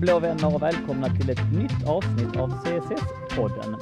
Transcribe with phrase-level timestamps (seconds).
[0.00, 3.76] Blå vänner och välkomna till ett nytt avsnitt av CSS-podden.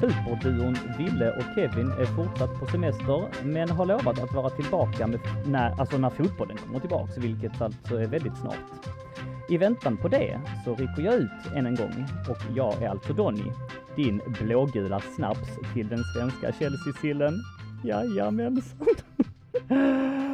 [0.00, 5.20] Superduon Ville och Kevin är fortsatt på semester, men har lovat att vara tillbaka med,
[5.46, 8.56] när, alltså när fotbollen kommer tillbaka, vilket alltså är väldigt snart.
[9.48, 13.12] I väntan på det så rycker jag ut än en gång och jag är alltså
[13.12, 13.52] Donny,
[13.96, 17.34] din blågula snaps till den svenska Chelsea-sillen.
[17.84, 18.86] Jajamensan.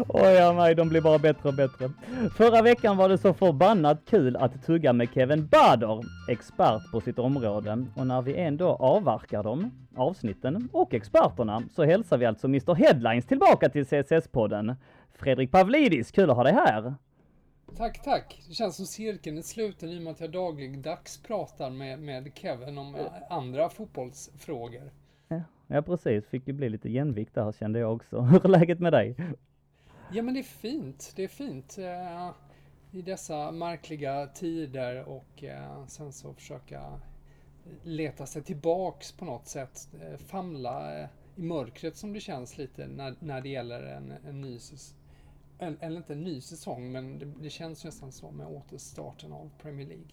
[0.09, 1.91] Oj, ja, nej, de blir bara bättre och bättre.
[2.37, 7.19] Förra veckan var det så förbannat kul att tugga med Kevin Bader, expert på sitt
[7.19, 7.87] område.
[7.97, 13.27] Och när vi ändå avverkar dem, avsnitten och experterna, så hälsar vi alltså Mr Headlines
[13.27, 14.77] tillbaka till CSS-podden.
[15.15, 16.95] Fredrik Pavlidis, kul att ha dig här.
[17.77, 18.43] Tack, tack.
[18.49, 22.31] Det känns som cirkeln är sluten i och med att jag dagligdags pratar med, med
[22.35, 22.97] Kevin om
[23.31, 24.91] andra fotbollsfrågor.
[25.67, 26.27] Ja, precis.
[26.27, 28.21] Fick ju bli lite jämvikt där kände jag också.
[28.21, 29.17] Hur är läget med dig?
[30.13, 31.13] Ja, men det är fint.
[31.17, 31.79] Det är fint.
[31.79, 32.31] Eh,
[32.91, 37.01] I dessa märkliga tider och eh, sen så försöka
[37.83, 39.89] leta sig tillbaks på något sätt.
[40.01, 44.41] Eh, famla eh, i mörkret som det känns lite när, när det gäller en, en
[44.41, 44.59] ny
[45.59, 49.51] en, eller inte en ny säsong, men det, det känns nästan så med återstarten av
[49.63, 50.07] Premier League.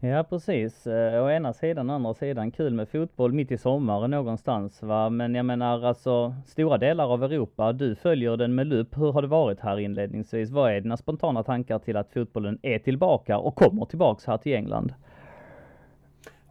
[0.00, 4.10] Ja precis, eh, å ena sidan, å andra sidan kul med fotboll mitt i sommaren
[4.10, 5.10] någonstans va.
[5.10, 8.96] Men jag menar alltså stora delar av Europa, du följer den med lupp.
[8.96, 10.50] Hur har det varit här inledningsvis?
[10.50, 14.54] Vad är dina spontana tankar till att fotbollen är tillbaka och kommer tillbaks här till
[14.54, 14.94] England?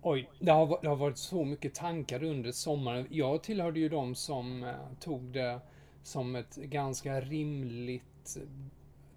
[0.02, 3.08] Oj, det har, det har varit så mycket tankar under sommaren.
[3.10, 5.60] Jag tillhörde ju de som eh, tog det
[6.04, 8.38] som ett ganska rimligt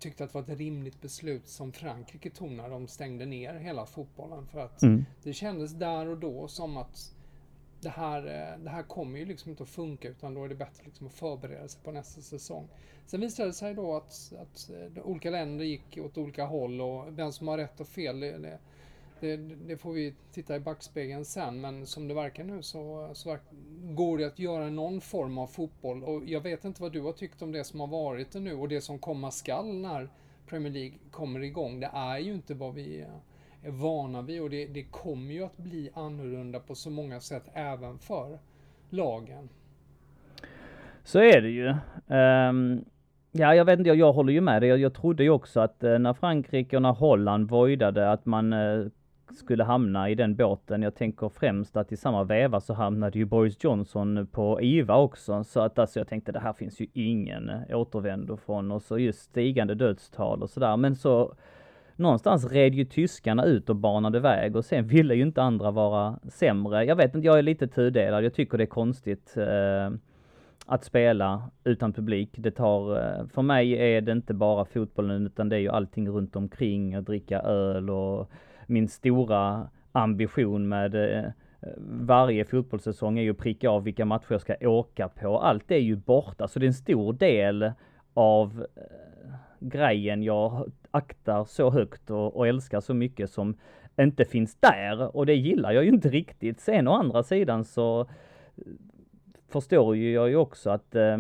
[0.07, 3.87] tyckte att det var ett rimligt beslut som Frankrike tog när de stängde ner hela
[3.87, 4.47] fotbollen.
[4.47, 5.05] För att mm.
[5.23, 7.13] det kändes där och då som att
[7.81, 10.55] det här, eh, det här kommer ju liksom inte att funka utan då är det
[10.55, 12.69] bättre liksom att förbereda sig på nästa säsong.
[13.07, 17.19] Sen visade det sig då att, att eh, olika länder gick åt olika håll och
[17.19, 18.59] vem som har rätt och fel det,
[19.21, 23.39] det, det, får vi titta i backspegeln sen, men som det verkar nu så, så
[23.83, 26.05] går det att göra någon form av fotboll.
[26.05, 28.69] Och jag vet inte vad du har tyckt om det som har varit nu och
[28.69, 30.09] det som komma skall när
[30.49, 31.81] Premier League kommer igång.
[31.81, 33.01] Det är ju inte vad vi
[33.63, 37.45] är vana vid och det, det kommer ju att bli annorlunda på så många sätt
[37.55, 38.39] även för
[38.91, 39.49] lagen.
[41.05, 41.75] Så är det ju.
[42.17, 42.85] Um...
[43.39, 44.69] Ja, jag vet inte, jag, jag håller ju med dig.
[44.69, 48.53] Jag, jag trodde ju också att eh, när Frankrike och när Holland voidade att man
[48.53, 48.87] eh,
[49.35, 50.83] skulle hamna i den båten.
[50.83, 55.45] Jag tänker främst att i samma veva så hamnade ju Boris Johnson på IVA också.
[55.45, 59.21] Så att alltså jag tänkte det här finns ju ingen återvändo från och så just
[59.21, 60.77] stigande dödstal och sådär.
[60.77, 61.35] Men så
[61.97, 66.19] någonstans red ju tyskarna ut och banade väg och sen ville ju inte andra vara
[66.29, 66.85] sämre.
[66.85, 68.25] Jag vet inte, jag är lite tudelad.
[68.25, 69.91] Jag tycker det är konstigt eh,
[70.67, 72.31] att spela utan publik.
[72.37, 76.09] Det tar, eh, för mig är det inte bara fotbollen utan det är ju allting
[76.09, 78.31] runt omkring, att dricka öl och
[78.67, 81.33] min stora ambition med eh, eh,
[81.89, 85.39] varje fotbollssäsong är ju att pricka av vilka matcher jag ska åka på.
[85.39, 87.73] Allt är ju borta, så det är en stor del
[88.15, 88.83] av eh,
[89.61, 93.57] grejen jag aktar så högt och, och, älskar så mycket som
[94.01, 96.61] inte finns där och det gillar jag ju inte riktigt.
[96.61, 98.07] Sen å andra sidan så eh,
[99.49, 101.19] förstår ju jag ju också att eh,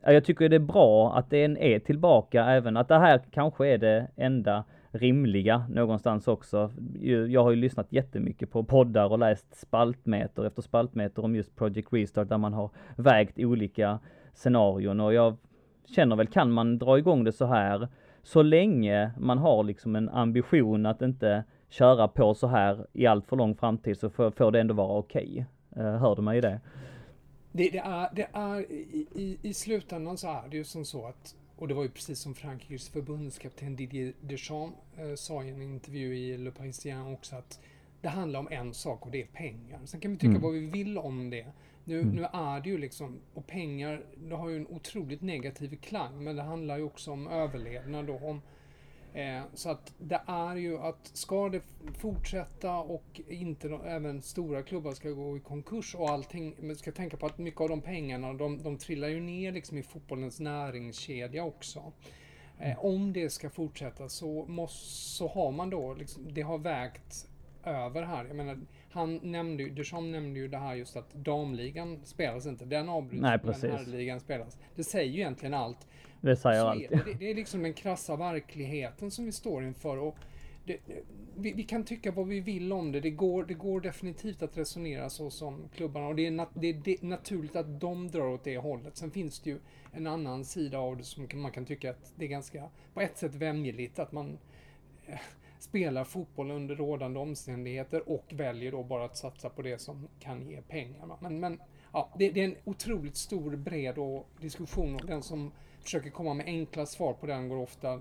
[0.00, 3.66] jag tycker det är bra att den är e tillbaka även att det här kanske
[3.66, 6.70] är det enda rimliga någonstans också.
[7.28, 11.92] Jag har ju lyssnat jättemycket på poddar och läst spaltmeter efter spaltmeter om just Project
[11.92, 13.98] Restart där man har vägt olika
[14.34, 15.36] scenarion och jag
[15.86, 17.88] känner väl, kan man dra igång det så här
[18.22, 23.26] så länge man har liksom en ambition att inte köra på så här i allt
[23.26, 25.46] för lång framtid så får, får det ändå vara okej.
[25.70, 25.84] Okay.
[25.84, 26.60] Eh, hör du mig i det?
[27.52, 31.06] Det, det, är, det är i, i, i slutändan så är det ju som så
[31.06, 35.62] att och det var ju precis som Frankrikes förbundskapten Didier Deschamps eh, sa i en
[35.62, 37.60] intervju i Le Parisien också att
[38.00, 39.80] det handlar om en sak och det är pengar.
[39.84, 40.42] Sen kan vi tycka mm.
[40.42, 41.46] vad vi vill om det.
[41.84, 42.14] Nu, mm.
[42.14, 46.36] nu är det ju liksom, och pengar, det har ju en otroligt negativ klang, men
[46.36, 48.18] det handlar ju också om överlevnad då.
[48.18, 48.42] Om,
[49.14, 51.62] Eh, så att det är ju att ska det
[51.98, 56.54] fortsätta och inte även stora klubbar ska gå i konkurs och allting.
[56.60, 59.78] Men ska tänka på att mycket av de pengarna de, de trillar ju ner liksom
[59.78, 61.92] i fotbollens näringskedja också.
[62.58, 67.28] Eh, om det ska fortsätta så, måste, så har man då, liksom, det har vägt
[67.64, 68.24] över här.
[68.24, 68.58] Jag menar,
[68.90, 72.64] han nämnde ju, Duchamp nämnde ju det här just att damligan spelas inte.
[72.64, 74.58] Den avbryts, men herrligan spelas.
[74.74, 75.86] Det säger ju egentligen allt.
[76.20, 76.88] Det säger allt.
[76.90, 79.96] Det, det, är liksom den krassa verkligheten som vi står inför.
[79.96, 80.16] Och
[80.64, 80.78] det,
[81.36, 83.00] vi, vi, kan tycka vad vi vill om det.
[83.00, 86.06] Det går, det går definitivt att resonera så som klubbarna.
[86.08, 88.96] Och det är, nat, det är naturligt att de drar åt det hållet.
[88.96, 89.58] Sen finns det ju
[89.92, 93.18] en annan sida av det som man kan tycka att det är ganska, på ett
[93.18, 94.38] sätt vämjeligt att man
[95.58, 100.48] spelar fotboll under rådande omständigheter och väljer då bara att satsa på det som kan
[100.48, 101.16] ge pengar.
[101.20, 101.60] Men, men
[101.92, 105.52] ja, det, det, är en otroligt stor, bred och diskussion och den som
[105.82, 107.92] försöker komma med enkla svar på den går ofta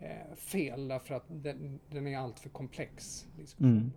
[0.00, 3.26] eh, fel därför att den, den är alltför komplex.
[3.60, 3.92] Mm.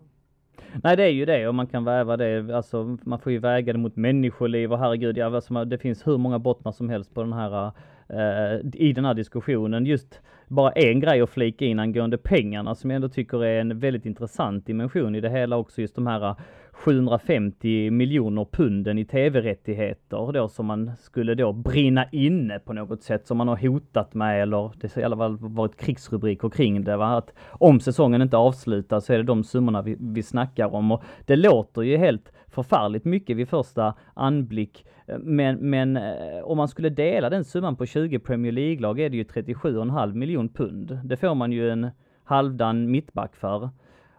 [0.83, 3.73] Nej det är ju det och man kan väva det, alltså man får ju väga
[3.73, 7.23] det mot människoliv och herregud, ja, alltså, det finns hur många bottnar som helst på
[7.23, 7.71] den här
[8.09, 9.85] eh, i den här diskussionen.
[9.85, 13.79] Just bara en grej att flika in angående pengarna som jag ändå tycker är en
[13.79, 16.35] väldigt intressant dimension i det hela också, just de här
[16.73, 23.27] 750 miljoner punden i tv-rättigheter då som man skulle då brinna inne på något sätt
[23.27, 26.97] som man har hotat med eller det har i alla fall varit krigsrubriker kring det.
[26.97, 27.17] Va?
[27.17, 31.03] Att om säsongen inte avslutas så är det de summorna vi, vi snackar om och
[31.25, 34.85] det låter ju helt förfärligt mycket vid första anblick.
[35.07, 39.09] Eh, men, men eh, om man skulle dela den summan på 20 Premier League-lag är
[39.09, 40.99] det ju 37,5 miljon pund.
[41.03, 41.89] Det får man ju en
[42.23, 43.69] halvdan mittback för.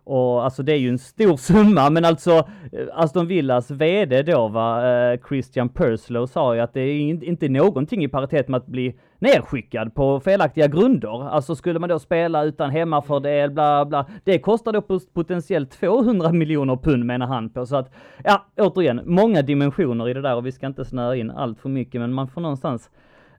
[0.05, 2.31] Och alltså det är ju en stor summa, men alltså
[2.73, 7.49] eh, Aston Villas VD då va, eh, Christian Perslow sa ju att det är inte
[7.49, 11.29] någonting i paritet med att bli nerskickad på felaktiga grunder.
[11.29, 14.07] Alltså skulle man då spela utan hemmafördel, bla bla.
[14.25, 14.83] Det kostar då
[15.15, 17.67] potentiellt 200 miljoner pund menar han på.
[17.67, 21.31] Så att, ja, återigen, många dimensioner i det där och vi ska inte snöa in
[21.31, 22.91] allt för mycket, men man får någonstans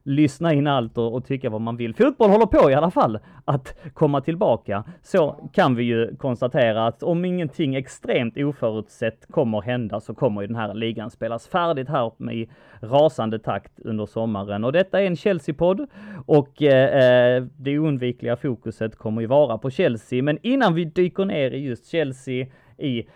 [0.07, 1.95] lyssna in allt och, och, tycka vad man vill.
[1.95, 4.83] Fotboll håller på i alla fall att komma tillbaka.
[5.01, 10.47] Så kan vi ju konstatera att om ingenting extremt oförutsett kommer hända så kommer ju
[10.47, 12.49] den här ligan spelas färdigt här i
[12.81, 14.63] rasande takt under sommaren.
[14.63, 15.87] Och detta är en Chelsea-podd
[16.25, 20.23] och eh, eh, det oundvikliga fokuset kommer ju vara på Chelsea.
[20.23, 22.47] Men innan vi dyker ner i just Chelsea
[22.77, 23.07] i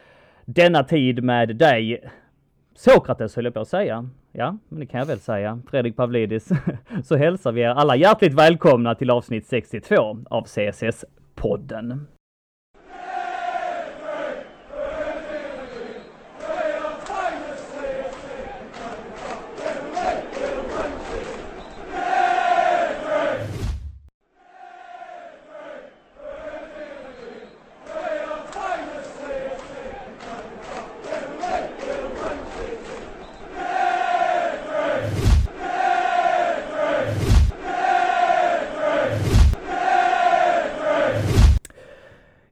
[0.46, 2.04] denna tid med dig,
[2.80, 4.10] Sokrates höll jag på att säga.
[4.32, 5.62] Ja, men det kan jag väl säga.
[5.70, 6.50] Fredrik Pavlidis.
[7.04, 9.96] Så hälsar vi er alla hjärtligt välkomna till avsnitt 62
[10.30, 12.06] av CSS-podden.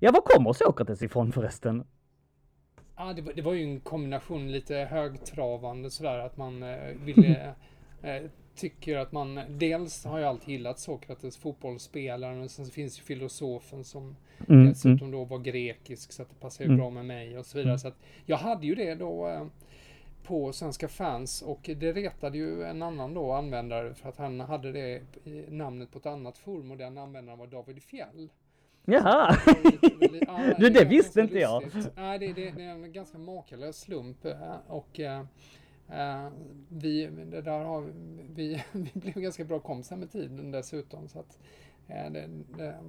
[0.07, 0.21] Ja, var
[0.87, 1.83] Sokrates ifrån förresten?
[2.95, 7.53] Ja, det var, det var ju en kombination lite högtravande sådär att man eh, ville
[8.01, 8.23] eh,
[8.55, 13.83] tycker att man dels har jag alltid gillat Sokrates, fotbollsspelaren, men sen finns ju filosofen
[13.83, 14.15] som
[14.49, 15.11] mm, dessutom mm.
[15.11, 16.77] då var grekisk så att det passar ju mm.
[16.77, 17.71] bra med mig och så vidare.
[17.71, 17.79] Mm.
[17.79, 19.45] Så att jag hade ju det då eh,
[20.23, 24.71] på Svenska fans och det retade ju en annan då användare för att han hade
[24.71, 25.01] det
[25.49, 28.29] namnet på ett annat forum och den användaren var David Fjell.
[28.89, 29.37] Jaha!
[30.57, 31.63] du, det visste inte jag.
[31.95, 34.25] Nej, det, det, det, är en ganska makalös slump.
[34.25, 36.29] Eh, och uh,
[36.69, 37.93] vi, det där har,
[38.35, 41.07] vi, vi blev ganska bra kompisar med tiden dessutom.
[41.07, 41.39] Så att,
[41.89, 42.79] uh, det, det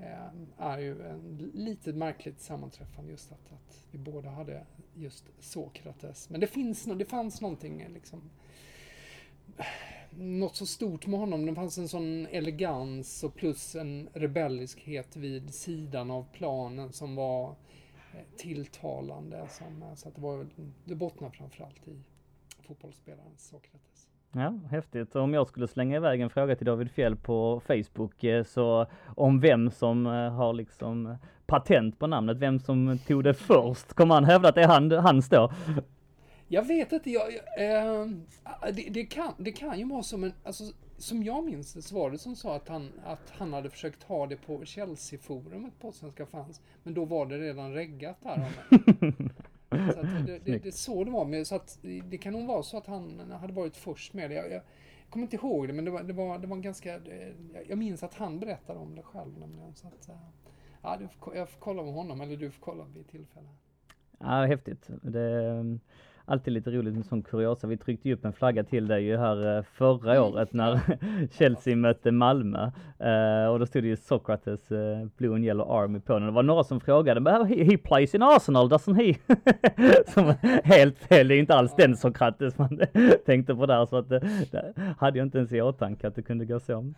[0.00, 6.30] uh, är ju en lite märkligt sammanträffande just att, att vi båda hade just Sokrates.
[6.30, 8.30] Men det, finns, det fanns någonting liksom
[10.18, 11.46] något så stort med honom.
[11.46, 17.48] Det fanns en sån elegans och plus en rebelliskhet vid sidan av planen som var
[18.12, 19.46] eh, tilltalande.
[19.48, 20.46] Som, eh, så att det, var,
[20.84, 22.02] det bottnar framförallt i
[22.66, 24.08] fotbollsspelaren Sokrates.
[24.32, 25.16] Ja, häftigt.
[25.16, 29.40] Om jag skulle slänga iväg en fråga till David Fjell på Facebook, eh, så om
[29.40, 34.48] vem som har liksom patent på namnet, vem som tog det först, kommer han hävda
[34.48, 35.50] att det är han, hans då?
[36.48, 38.06] Jag vet inte, jag, eh,
[38.72, 40.64] det, det, kan, det kan ju vara som en, alltså,
[40.96, 44.02] som jag minns det så var det som sa att han, att han hade försökt
[44.02, 48.48] ha det på Chelsea-forumet på Svenska fans, men då var det redan reggat där.
[49.92, 51.78] så att det, det, det, så det var, med, så att
[52.10, 54.34] det kan nog vara så att han hade varit först med det.
[54.34, 54.62] Jag, jag
[55.10, 57.32] kommer inte ihåg det, men det var, det var, det var ganska, eh,
[57.68, 59.74] jag minns att han berättade om det själv nämligen.
[59.74, 60.14] Så att, eh,
[60.82, 63.48] ja, du får, jag får kolla med honom, eller du får kolla vid tillfälle.
[64.18, 64.88] Ja, häftigt.
[65.02, 65.78] Det,
[66.26, 67.66] alltid lite roligt med sån kuriosa.
[67.66, 70.24] Vi tryckte ju upp en flagga till dig ju här eh, förra mm.
[70.24, 70.80] året när
[71.38, 72.70] Chelsea mötte Malmö.
[73.04, 74.78] Uh, och då stod det ju Socrates uh,
[75.16, 76.26] Blue and Yellow Army på den.
[76.26, 79.14] Det var några som frågade, he, he plays in Arsenal, doesn't he?
[80.12, 82.80] som helt fel, det är inte alls den Socrates man
[83.26, 83.86] tänkte på där.
[83.86, 86.92] Så att det, det hade jag inte ens i åtanke att det kunde gå så.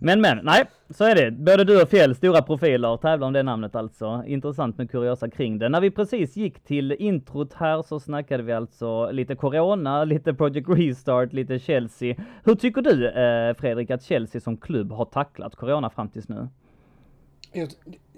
[0.00, 1.30] Men men, nej, så är det.
[1.30, 4.22] Både du och Fjäll, stora profiler, tävlar om det namnet alltså.
[4.26, 5.68] Intressant med kuriosa kring det.
[5.68, 10.68] När vi precis gick till introt här så snackade vi alltså lite Corona, lite Project
[10.68, 12.16] Restart, lite Chelsea.
[12.44, 16.48] Hur tycker du eh, Fredrik att Chelsea som klubb har tacklat Corona fram tills nu?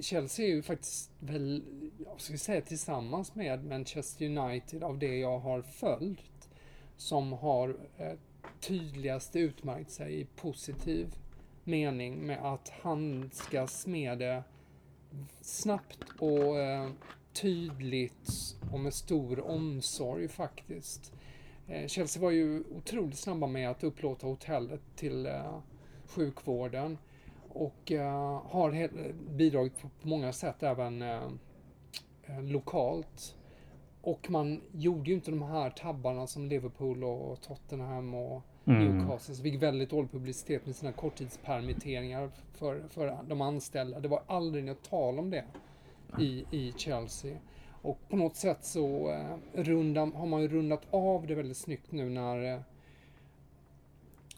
[0.01, 1.63] Chelsea är ju faktiskt väl,
[2.05, 6.49] jag ska säga tillsammans med Manchester United av det jag har följt
[6.97, 8.13] som har eh,
[8.61, 11.15] tydligast utmärkt sig i positiv
[11.65, 14.43] mening med att handskas med det
[15.41, 16.91] snabbt och eh,
[17.33, 21.13] tydligt och med stor omsorg faktiskt.
[21.67, 25.59] Eh, Chelsea var ju otroligt snabba med att upplåta hotellet till eh,
[26.07, 26.99] sjukvården
[27.49, 28.03] och uh,
[28.47, 28.89] har
[29.37, 31.05] bidragit på många sätt även
[32.41, 33.37] lokalt.
[34.03, 38.99] Och man gjorde ju inte de här tabbarna som Liverpool och Tottenham och mm.
[38.99, 44.01] Newcastle som fick väldigt dålig publicitet med sina korttidspermitteringar för, för de anställda.
[44.01, 45.45] Det var aldrig något tal om det
[46.19, 47.37] i, i Chelsea.
[47.83, 51.93] Och på något sätt så eh, runda, har man ju rundat av det väldigt snyggt
[51.93, 52.61] nu när eh,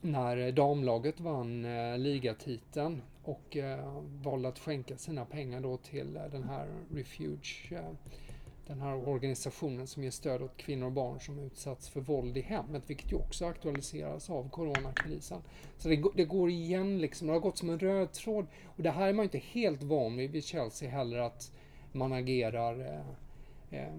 [0.01, 6.23] när damlaget vann eh, ligatiteln och eh, valde att skänka sina pengar då till eh,
[6.33, 7.93] den här Refuge, eh,
[8.67, 12.41] den här organisationen som ger stöd åt kvinnor och barn som utsatts för våld i
[12.41, 15.43] hemmet, vilket ju också aktualiseras av coronakrisen.
[15.77, 18.47] Så det, det går igen liksom, det har gått som en röd tråd.
[18.65, 21.53] Och det här är man inte helt van vid vid Chelsea heller, att
[21.93, 23.95] man agerar eh, eh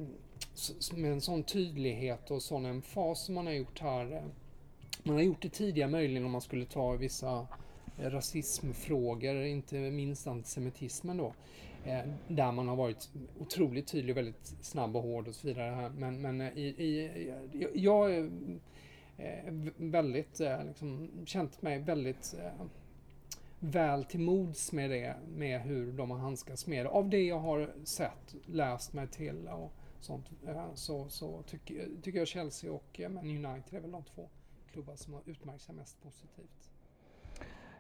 [0.96, 4.24] med en sån tydlighet och sån emfas som man har gjort här eh.
[5.04, 7.48] man har gjort det tidigare möjligen om man skulle ta vissa
[8.00, 11.34] eh, rasismfrågor, inte minst antisemitismen då.
[12.28, 15.90] Där man har varit otroligt tydlig, väldigt snabb och hård och så vidare.
[15.90, 17.34] Men, men i, i,
[17.74, 18.30] jag är
[19.78, 22.36] väldigt, liksom, känt mig väldigt
[23.64, 26.90] väl till mods med det, med hur de har handskats med det.
[26.90, 30.26] Av det jag har sett, läst mig till och sånt,
[30.74, 34.30] så, så tycker, tycker jag Chelsea och Man United är väl de två
[34.72, 36.72] klubbar som har utmärkt sig mest positivt?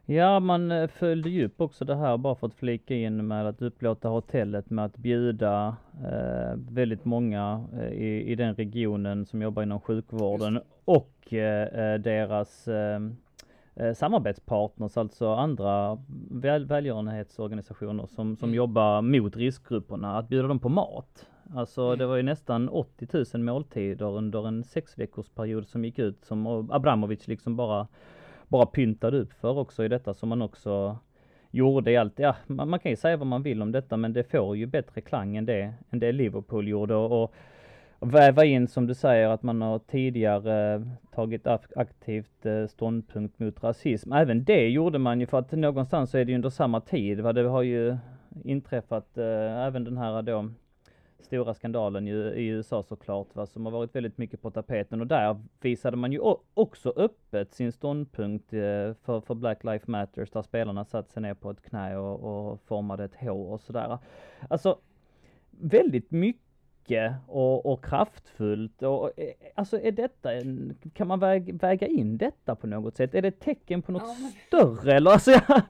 [0.05, 3.47] Ja, man eh, följde ju upp också det här bara för att flika in med
[3.47, 9.41] att upplåta hotellet med att bjuda eh, väldigt många eh, i, i den regionen som
[9.41, 12.67] jobbar inom sjukvården och eh, eh deras
[13.81, 15.97] eh, samarbetspartners, alltså andra
[16.31, 18.55] väl, välgörenhetsorganisationer som, som mm.
[18.55, 21.27] jobbar mot riskgrupperna, att bjuda dem på mat.
[21.55, 21.99] Alltså mm.
[21.99, 26.25] det var ju nästan 80 000 måltider under en sex veckors period som gick ut
[26.25, 27.87] som Abramovic liksom bara,
[28.47, 30.97] bara pyntade upp för också i detta som man också
[31.51, 32.19] gjorde i allt.
[32.19, 34.65] Ja, man, man, kan ju säga vad man vill om detta men det får ju
[34.65, 37.33] bättre klang än det, än det Liverpool gjorde och, och
[38.01, 40.81] väva in som du säger att man har tidigare eh,
[41.11, 44.13] tagit aktivt eh, ståndpunkt mot rasism.
[44.13, 47.19] Även det gjorde man ju för att någonstans så är det ju under samma tid.
[47.19, 47.33] Va?
[47.33, 47.97] Det har ju
[48.43, 50.49] inträffat eh, även den här då
[51.19, 55.07] stora skandalen i, i USA såklart, va, som har varit väldigt mycket på tapeten och
[55.07, 56.19] där visade man ju
[56.53, 61.33] också öppet sin ståndpunkt eh, för, för Black Lives Matters, där spelarna satt sig ner
[61.33, 63.97] på ett knä och, och formade ett H och sådär.
[64.49, 64.77] Alltså,
[65.51, 66.50] väldigt mycket
[66.81, 68.83] mycket och, och kraftfullt.
[68.83, 73.15] Och, eh, alltså är detta en, kan man väga, väga in detta på något sätt?
[73.15, 74.31] Är det ett tecken på något ja, men...
[74.47, 75.11] större eller?
[75.11, 75.63] Alltså, jag...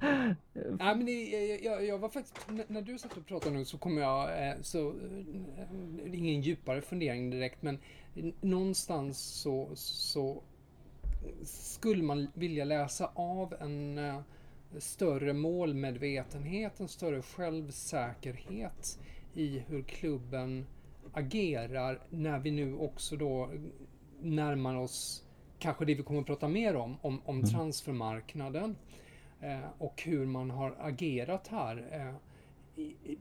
[0.54, 1.30] Nej men det,
[1.64, 2.38] jag, jag, var faktiskt,
[2.68, 7.30] när du satt och pratade nu så kommer jag, eh, så, eh, ingen djupare fundering
[7.30, 7.80] direkt men
[8.42, 10.42] någonstans så, så
[11.44, 14.00] skulle man vilja läsa av en
[14.78, 19.00] större målmedvetenhet, en större självsäkerhet
[19.34, 20.66] i hur klubben
[21.14, 23.50] agerar när vi nu också då
[24.20, 25.24] närmar oss
[25.60, 27.50] kanske det vi kommer att prata mer om, om, om mm.
[27.50, 28.76] transfermarknaden
[29.40, 31.88] eh, och hur man har agerat här.
[31.92, 32.16] Eh,
[32.84, 33.18] i,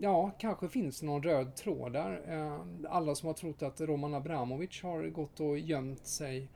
[0.00, 2.22] ja, kanske finns någon röd tråd där.
[2.28, 6.48] Eh, alla som har trott att Roman Abramovic har gått och gömt sig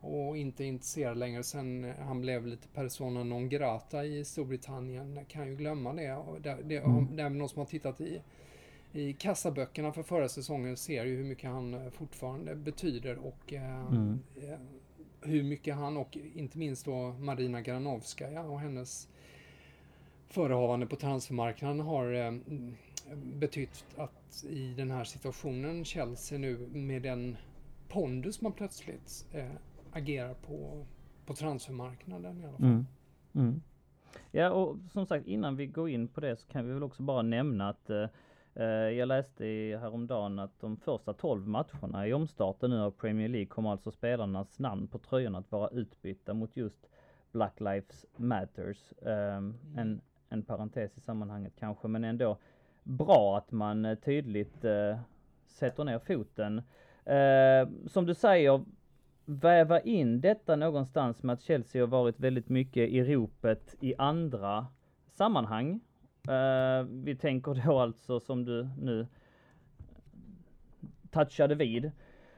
[0.00, 5.56] och inte intresserad längre sen han blev lite persona non grata i Storbritannien kan ju
[5.56, 6.18] glömma det.
[6.40, 7.16] Det, det, mm.
[7.16, 8.22] det är någon som har tittat i
[8.92, 13.86] i kassaböckerna för förra säsongen ser ju hur mycket han eh, fortfarande betyder och eh,
[13.86, 14.18] mm.
[14.36, 14.58] Eh,
[15.22, 19.08] hur mycket han och inte minst då Marina Granovskaja och hennes
[20.28, 22.40] förehavande på transfermarknaden har
[23.38, 27.36] betytt att i den här situationen Chelsea nu med den
[27.88, 29.26] pondus man plötsligt
[29.92, 30.86] agerar på,
[31.26, 32.66] på transfermarknaden i alla fall.
[32.66, 32.86] Mm.
[33.34, 33.62] Mm.
[34.30, 37.02] Ja och som sagt innan vi går in på det så kan vi väl också
[37.02, 37.90] bara nämna att
[38.96, 39.44] jag läste
[39.80, 44.58] häromdagen att de första 12 matcherna i omstarten nu av Premier League kommer alltså spelarnas
[44.58, 46.88] namn på tröjorna att vara utbytta mot just
[47.32, 48.92] Black Lives Matters.
[49.00, 52.38] Um, en, en parentes i sammanhanget kanske, men ändå
[52.82, 54.98] bra att man eh, tydligt uh,
[55.46, 56.62] sätter ner foten.
[57.06, 58.64] Uh, som du säger,
[59.24, 64.66] väva in detta någonstans med att Chelsea har varit väldigt mycket i ropet i andra
[65.08, 65.80] sammanhang
[66.28, 69.06] Uh, vi tänker då alltså som du nu
[71.10, 71.90] touchade vid.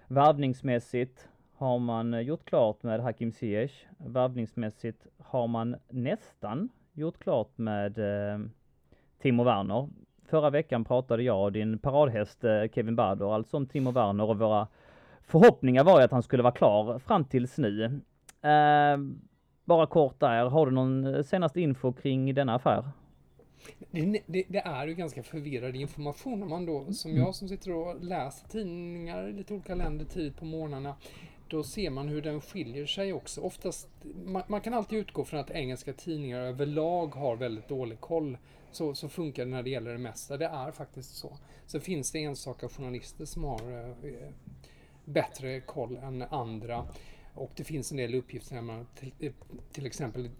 [0.07, 3.87] Värvningsmässigt har man gjort klart med Hakim Ziyech.
[3.99, 8.47] Värvningsmässigt har man nästan gjort klart med uh,
[9.23, 9.89] Timo Werner.
[10.25, 14.39] Förra veckan pratade jag och din paradhäst uh, Kevin Bader alltså om Timo Werner och
[14.39, 14.69] våra
[15.21, 18.01] förhoppningar var ju att han skulle vara klar fram tills nu.
[19.65, 22.85] bara kort där, har du någon senaste info kring denna affär?
[23.91, 27.73] Det, det, det, är ju ganska förvirrad information Om man då, som jag som sitter
[27.73, 30.97] och läser tidningar i lite olika länder tidigt på morgnarna,
[31.49, 33.41] då ser man hur den skiljer sig också.
[33.41, 33.89] Oftast,
[34.25, 38.39] man, man, kan alltid utgå från att engelska tidningar överlag har väldigt dålig koll.
[38.71, 40.37] Så, så funkar det när det gäller det mesta.
[40.37, 41.39] Det är faktiskt så.
[41.67, 44.31] Sen finns det enstaka journalister som har eh,
[45.05, 46.87] bättre koll än andra.
[47.35, 49.33] Och det finns en del uppgifter, man, till,
[49.73, 50.31] till exempel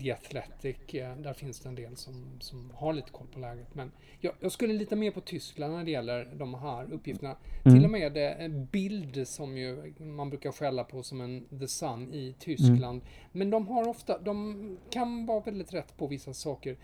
[0.00, 0.76] The Athletic,
[1.18, 3.74] där finns det en del som, som har lite koll på läget.
[3.74, 7.36] Men jag, jag skulle lita mer på Tyskland när det gäller de här uppgifterna.
[7.64, 7.76] Mm.
[7.76, 12.14] Till och med en bild som ju man brukar skälla på som en The Sun
[12.14, 13.02] i Tyskland.
[13.02, 13.02] Mm.
[13.32, 16.76] Men de har ofta, de kan vara väldigt rätt på vissa saker.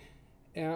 [0.52, 0.74] Eh,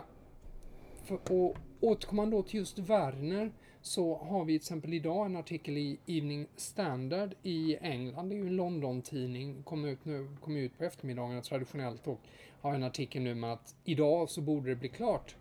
[1.05, 5.37] för, och återkommer man då till just Werner så har vi till exempel idag en
[5.37, 8.29] artikel i Evening Standard i England.
[8.29, 12.21] Det är ju en London-tidning, kommer ut nu, kommer ut på eftermiddagarna traditionellt och
[12.61, 15.37] har en artikel nu med att idag så borde det bli klart.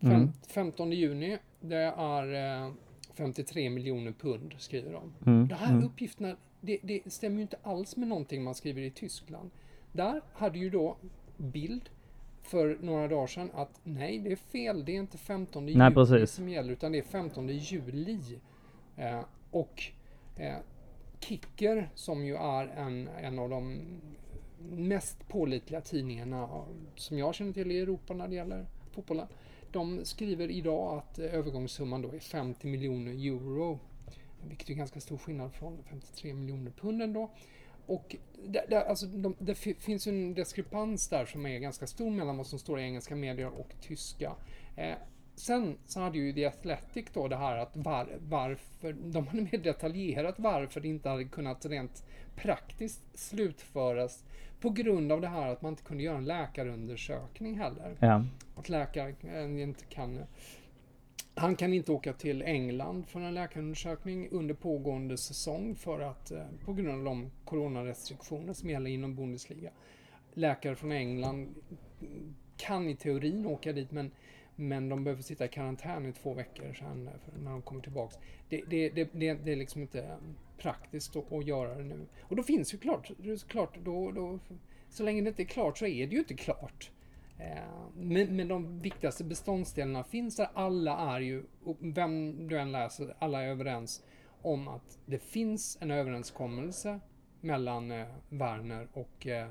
[0.00, 0.32] Mm.
[0.48, 2.72] 15 juni, det är
[3.14, 5.30] 53 eh, miljoner pund, skriver de.
[5.30, 5.48] Mm.
[5.48, 5.84] De här mm.
[5.84, 9.50] uppgifterna, det, det stämmer ju inte alls med någonting man skriver i Tyskland.
[9.92, 10.96] Där hade ju då
[11.36, 11.90] Bild
[12.46, 14.84] för några dagar sedan att nej, det är fel.
[14.84, 16.30] Det är inte 15 nej, juli precis.
[16.30, 18.38] som gäller utan det är 15 juli.
[18.96, 19.82] Eh, och
[20.36, 20.56] eh,
[21.20, 23.80] Kicker som ju är en, en av de
[24.70, 29.26] mest pålitliga tidningarna som jag känner till i Europa när det gäller fotbollen.
[29.72, 33.78] De skriver idag att övergångssumman då är 50 miljoner euro.
[34.48, 37.30] Vilket är ganska stor skillnad från 53 miljoner pund ändå.
[37.86, 42.10] Och det, det, alltså, de, det finns ju en diskrepans där som är ganska stor
[42.10, 44.32] mellan vad som står i engelska medier och tyska.
[44.76, 44.94] Eh,
[45.34, 49.58] sen så hade ju The Athletic då det här att var, varför, de hade mer
[49.58, 52.04] detaljerat varför det inte hade kunnat rent
[52.36, 54.24] praktiskt slutföras
[54.60, 57.96] på grund av det här att man inte kunde göra en läkarundersökning heller.
[57.98, 58.24] Ja.
[58.56, 60.20] Att läkaren inte kan
[61.38, 66.44] han kan inte åka till England för en läkarundersökning under pågående säsong för att eh,
[66.64, 69.70] på grund av de coronarestriktioner som gäller inom Bundesliga.
[70.34, 71.54] Läkare från England
[72.56, 74.10] kan i teorin åka dit men,
[74.54, 78.18] men de behöver sitta i karantän i två veckor sen eh, när de kommer tillbaks.
[78.48, 80.16] Det, det, det, det, det är liksom inte eh,
[80.58, 82.06] praktiskt att, att, göra det nu.
[82.20, 83.10] Och då finns ju klart,
[83.48, 84.38] klart då, då,
[84.88, 86.90] så länge det inte är klart så är det ju inte klart.
[87.38, 90.48] Eh, men, men de viktigaste beståndsdelarna finns där.
[90.54, 91.44] Alla är ju,
[91.78, 94.04] vem du än läser, alla är överens
[94.42, 97.00] om att det finns en överenskommelse
[97.40, 99.50] mellan eh, Werner och, eh,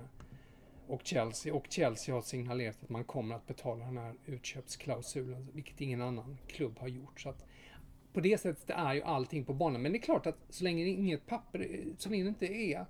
[0.87, 1.53] och Chelsea.
[1.53, 6.37] Och Chelsea har signalerat att man kommer att betala den här utköpsklausulen, vilket ingen annan
[6.47, 7.21] klubb har gjort.
[7.21, 7.45] Så att
[8.13, 9.81] på det sättet är ju allting på banan.
[9.81, 12.85] Men det är klart att så länge inget papper, eh, så länge det inte är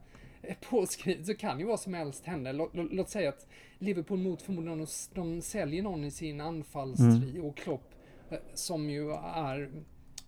[0.70, 2.52] påskrivet så kan ju vad som helst hända.
[2.52, 3.48] Låt, låt säga att
[3.80, 7.46] Liverpool mot förmodan de, de säljer någon i sin anfallstrio mm.
[7.46, 7.96] och Klopp
[8.30, 9.72] eh, som ju är,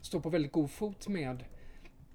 [0.01, 1.43] står på väldigt god fot med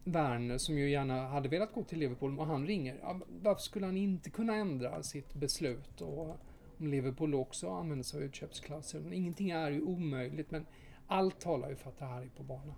[0.04, 2.96] Werner som ju gärna hade velat gå till Liverpool och han ringer.
[3.02, 6.00] Ja, varför skulle han inte kunna ändra sitt beslut?
[6.00, 6.36] Och
[6.78, 9.12] om Liverpool också använder sig av utköpsklausulen.
[9.12, 10.66] Ingenting är ju omöjligt men
[11.06, 12.74] allt talar ju för att det här är på banan.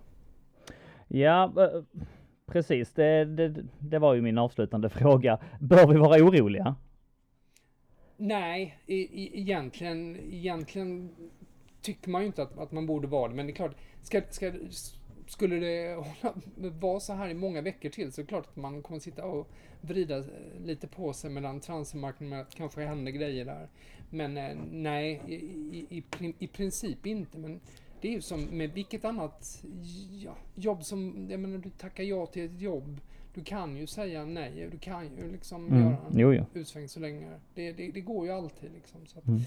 [1.09, 1.53] Ja,
[2.47, 5.39] Precis, det, det, det, var ju min avslutande fråga.
[5.61, 6.77] Bör vi vara oroliga?
[8.17, 11.15] Nej, e, egentligen, egentligen
[11.83, 13.35] tycker man ju inte att, att man borde vara det.
[13.35, 14.53] Men det är klart, ska, ska,
[15.27, 18.57] skulle det hålla, vara så här i många veckor till så är det klart att
[18.57, 19.49] man kommer sitta och
[19.81, 20.25] vrida
[20.65, 23.69] lite på sig mellan transfermarknaden med att kanske händer grejer där.
[24.11, 27.39] Men eh, nej, i, i, i, i princip inte.
[27.39, 27.61] Men
[28.01, 29.65] det är ju som med vilket annat
[30.55, 33.01] jobb som, jag menar du tackar ja till ett jobb.
[33.35, 35.83] Du kan ju säga nej, du kan ju liksom mm.
[35.83, 36.45] göra en jo, ja.
[36.55, 37.31] utsväng så länge.
[37.55, 39.07] Det, det, det, går ju alltid liksom.
[39.07, 39.41] Så att, mm.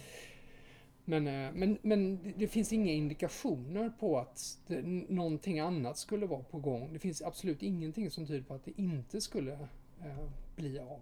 [1.06, 6.44] men, eh, men, men det finns inga indikationer på att det, någonting annat skulle vara
[6.44, 6.90] på gång.
[6.94, 9.54] Det finns absolut ingenting som tyder på att det inte skulle
[10.00, 11.00] eh, bli av.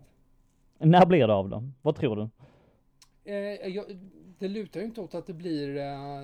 [0.78, 1.64] När blir det av då?
[1.82, 2.30] Vad tror du?
[3.32, 3.86] Eh, jag,
[4.40, 6.22] det lutar ju inte åt att det blir eh,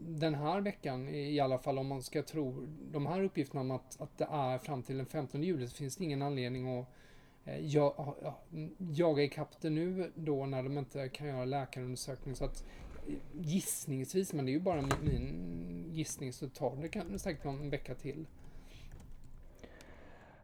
[0.00, 4.00] den här veckan i alla fall om man ska tro de här uppgifterna om att,
[4.00, 6.86] att det är fram till den 15 juli så finns det ingen anledning att
[7.44, 8.14] eh, jag,
[8.78, 12.34] jaga ikapp det nu då när de inte kan göra läkarundersökning.
[12.34, 12.64] Så att
[13.08, 17.44] eh, gissningsvis, men det är ju bara min, min gissning, så tar det kan säkert
[17.44, 18.26] någon vecka till.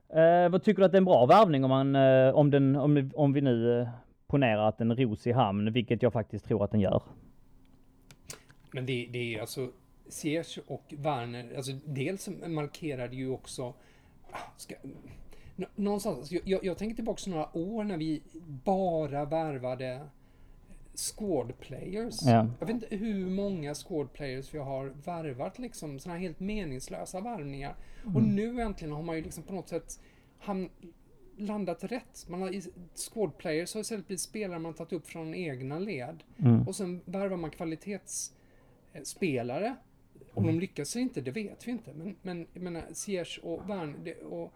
[0.08, 2.76] Eh, vad tycker du att det är en bra värvning om man, eh, om den,
[2.76, 3.88] om, om vi nu eh,
[4.28, 7.02] ponerar att den ros i hamn, vilket jag faktiskt tror att den gör?
[8.72, 9.70] Men det, det är alltså
[10.08, 13.74] Ziyech och Werner, alltså dels markerade ju också
[14.56, 14.74] ska,
[15.74, 18.22] någonstans, jag, jag tänker tillbaka några år när vi
[18.64, 20.00] bara värvade
[20.94, 22.22] squad players.
[22.22, 22.46] Ja.
[22.60, 27.20] Jag vet inte hur många squad players vi har värvat liksom, sådana här helt meningslösa
[27.20, 27.74] värvningar.
[28.02, 28.16] Mm.
[28.16, 30.00] Och nu äntligen har man ju liksom på något sätt
[30.40, 30.70] ham-
[31.38, 32.26] landat rätt.
[32.28, 32.52] Man har,
[32.94, 36.22] squad players har istället blivit spelare man tagit upp från egna led.
[36.38, 36.68] Mm.
[36.68, 39.76] Och sen värvar man kvalitetsspelare.
[40.34, 41.94] Om de lyckas eller inte, det vet vi inte.
[41.94, 44.52] Men, men jag menar, Ziyech och Wern, och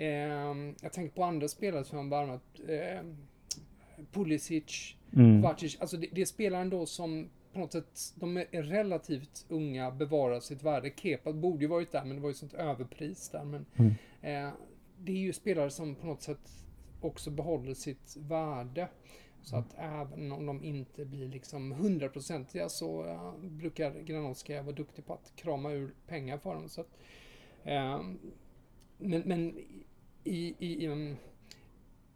[0.00, 2.60] eh, jag tänker på andra spelare som har värvat.
[2.68, 3.00] Eh,
[4.12, 5.42] Pulisic, mm.
[5.42, 5.80] Vacic.
[5.80, 10.40] Alltså det, det är spelare ändå som på något sätt, de är relativt unga, bevarar
[10.40, 10.90] sitt värde.
[10.96, 13.44] Kepa borde ju varit där, men det var ju sånt överpris där.
[13.44, 13.94] Men, mm.
[14.22, 14.52] eh,
[15.04, 16.50] det är ju spelare som på något sätt
[17.00, 18.88] också behåller sitt värde.
[19.42, 25.06] Så att även om de inte blir liksom hundraprocentiga så uh, brukar Granovska vara duktig
[25.06, 26.68] på att krama ur pengar för dem.
[26.68, 26.98] Så att,
[27.66, 28.02] uh,
[28.98, 29.58] men, men
[30.24, 31.16] i, i um,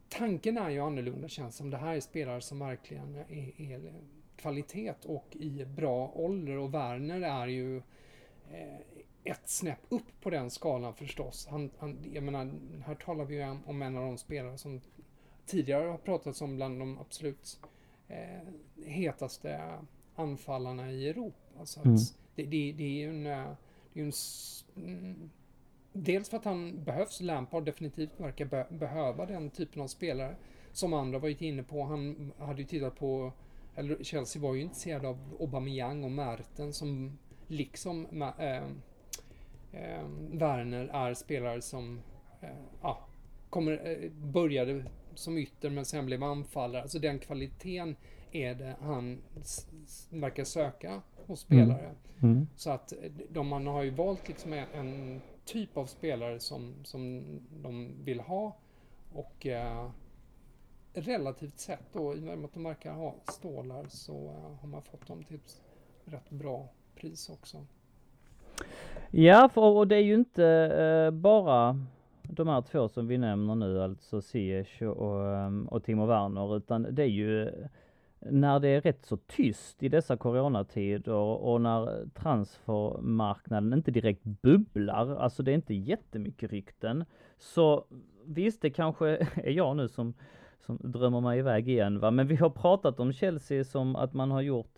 [0.09, 1.71] tanken är ju annorlunda känns som.
[1.71, 3.93] Det här är spelare som verkligen är, är
[4.37, 7.77] kvalitet och i bra ålder och Werner är ju
[8.51, 8.81] eh,
[9.27, 11.47] ett snäpp upp på den skalan förstås.
[11.51, 12.53] Han, han, jag menar,
[12.87, 14.81] här talar vi ju om en av de spelare som
[15.47, 17.61] tidigare har pratats om bland de absolut
[18.09, 19.79] eh, hetaste
[20.15, 21.67] anfallarna i Europa.
[21.67, 21.97] Så mm.
[22.35, 23.53] det, det, det, är ju en, eh,
[23.93, 24.13] det är en
[24.77, 25.31] mm,
[25.99, 30.37] Dels för att han behövs, Lampard definitivt verkar be behöva den typen av spelare.
[30.73, 31.85] Som andra varit inne på.
[31.85, 33.33] Han hade ju tittat på,
[33.75, 38.69] eller Chelsea var ju intresserad av Aubameyang och Merten som liksom äh,
[39.73, 42.01] äh, Werner är spelare som
[42.41, 42.49] äh,
[42.83, 43.07] ja,
[43.51, 46.83] kommer, äh, började som ytter men sen blev anfallare.
[46.83, 47.97] Alltså den kvaliteten
[48.33, 49.23] är det han
[50.11, 51.85] verkar söka hos spelare.
[51.85, 51.97] Mm.
[52.23, 52.47] Mm.
[52.57, 52.93] Så att
[53.29, 57.25] de, man har ju valt liksom en typ av spelare som, som
[57.63, 58.57] de vill ha.
[59.13, 59.91] Och eh,
[60.93, 64.83] relativt sett då, i och med att de verkar ha stålar, så eh, har man
[64.83, 65.63] fått dem till ett
[66.05, 67.67] rätt bra pris också.
[69.11, 71.81] Ja, för, och det är ju inte eh, bara
[72.23, 76.87] de här två som vi nämner nu, alltså Ziyech och, ehm, och Timo Werner, utan
[76.91, 77.51] det är ju
[78.21, 85.17] när det är rätt så tyst i dessa coronatider och när transfermarknaden inte direkt bubblar,
[85.17, 87.05] alltså det är inte jättemycket rykten,
[87.39, 87.85] så
[88.25, 90.15] visst, det kanske är jag nu som,
[90.61, 94.31] som drömmer mig iväg igen va, men vi har pratat om Chelsea som att man
[94.31, 94.75] har gjort,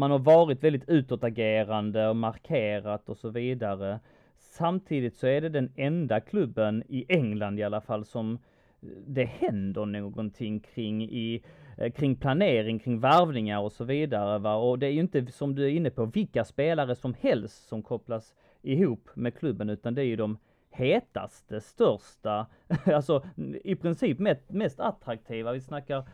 [0.00, 4.00] man har varit väldigt utåtagerande och markerat och så vidare.
[4.38, 9.24] Samtidigt så är det den enda klubben i England i alla fall som eh, det
[9.24, 11.42] händer någonting kring i
[11.78, 14.38] eh, kring planering, kring värvningar och så vidare.
[14.38, 14.54] Va?
[14.54, 17.82] Och det är ju inte som du är inne på vilka spelare som helst som
[17.82, 20.38] kopplas ihop med klubben utan det är ju de
[20.70, 22.46] hetaste, största,
[22.84, 23.24] alltså
[23.64, 25.52] i princip mest, mest attraktiva.
[25.52, 26.08] Vi snackar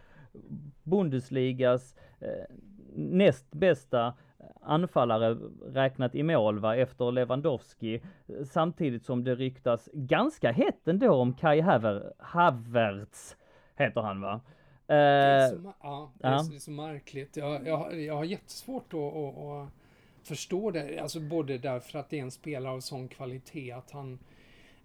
[0.82, 2.56] Bundesligas eh,
[2.96, 4.14] näst bästa
[4.60, 8.00] anfallare räknat i mål va, efter Lewandowski.
[8.44, 13.36] Samtidigt som det ryktas ganska hett ändå om Kai Haver, Havertz,
[13.76, 14.40] heter han va?
[14.86, 17.36] Det är så, ja, det är, så, det är så märkligt.
[17.36, 19.68] Jag, jag, jag har jättesvårt att, att, att
[20.22, 20.98] förstå det.
[20.98, 24.18] Alltså både därför att det är en spelare av sån kvalitet att han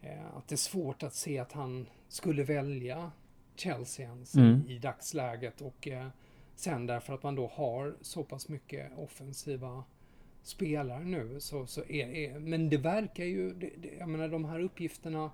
[0.02, 3.12] eh, att det är svårt att se att han skulle välja
[3.56, 4.62] Chelsea ens mm.
[4.68, 6.08] i, i dagsläget och eh,
[6.62, 9.84] sen därför att man då har så pass mycket offensiva
[10.44, 14.46] spelare nu så, så är, är men det verkar ju, det, det, jag menar de
[14.46, 15.32] här uppgifterna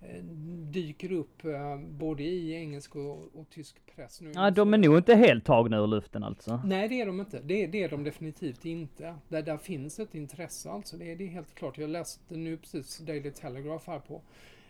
[0.00, 0.22] Eh,
[0.70, 4.32] dyker upp eh, både i engelsk och, och tysk press nu.
[4.34, 6.60] Ja, de är nog inte helt tagna ur luften alltså.
[6.64, 7.40] Nej, det är de inte.
[7.42, 9.14] Det, det är de definitivt inte.
[9.28, 10.96] Där, där finns ett intresse alltså.
[10.96, 11.78] Det, det är helt klart.
[11.78, 14.22] Jag läste nu precis Daily Telegraph här på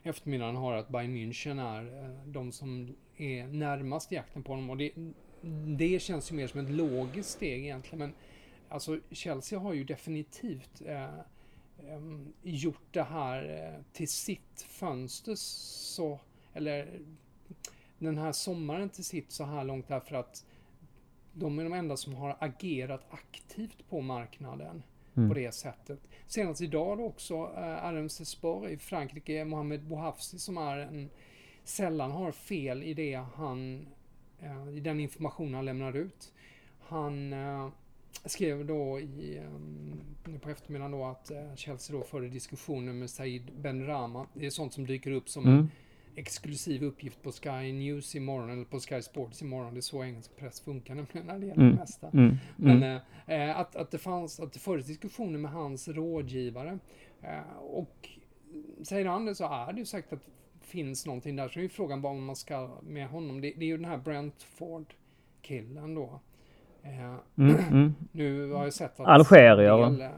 [0.03, 4.71] eftermiddagen har att Bayern München är eh, de som är närmast jakten på honom.
[4.71, 4.91] Och det,
[5.79, 7.99] det känns ju mer som ett logiskt steg egentligen.
[7.99, 8.15] Men
[8.69, 11.09] alltså Chelsea har ju definitivt eh,
[11.95, 16.21] um, gjort det här uh, till sitt fönster så,
[16.55, 17.01] eller
[17.99, 20.45] den här sommaren till sitt så här långt därför att
[21.33, 24.83] de är de enda som har agerat aktivt på marknaden
[25.17, 25.29] mm.
[25.29, 26.01] på det sättet.
[26.27, 31.11] Senast idag då också eh, RMC Sport i Frankrike, Mohamed Bouhafsi som är en
[31.65, 33.87] sällan har fel i det han,
[34.75, 36.33] i den information han lämnar ut.
[36.81, 37.69] Han uh,
[38.25, 44.27] skrev då i, um, på eftermiddagen då att Chelsea då förde diskussioner med Said Benrama.
[44.35, 45.59] Det är sånt som dyker upp som mm.
[45.59, 45.71] en
[46.15, 49.75] exklusiv uppgift på Sky News imorgon eller på Sky Sports imorgon.
[49.75, 51.75] Det är så engelsk press funkar nämligen när det gäller mm.
[51.75, 52.09] det mesta.
[52.09, 52.37] Mm.
[52.57, 52.83] Men.
[52.83, 56.79] Uh, att, att det fanns, att det fördes diskussioner med hans rådgivare.
[57.23, 58.09] Uh, och
[58.83, 60.29] säger han det så är det ju säkert att
[60.67, 61.49] finns någonting där.
[61.49, 63.41] Så är ju frågan om man ska med honom.
[63.41, 66.21] Det, det är ju den här Brentford-killen då.
[66.83, 67.95] Eh, mm, mm.
[68.13, 69.07] Nu har jag sett att...
[69.07, 70.11] Algerier.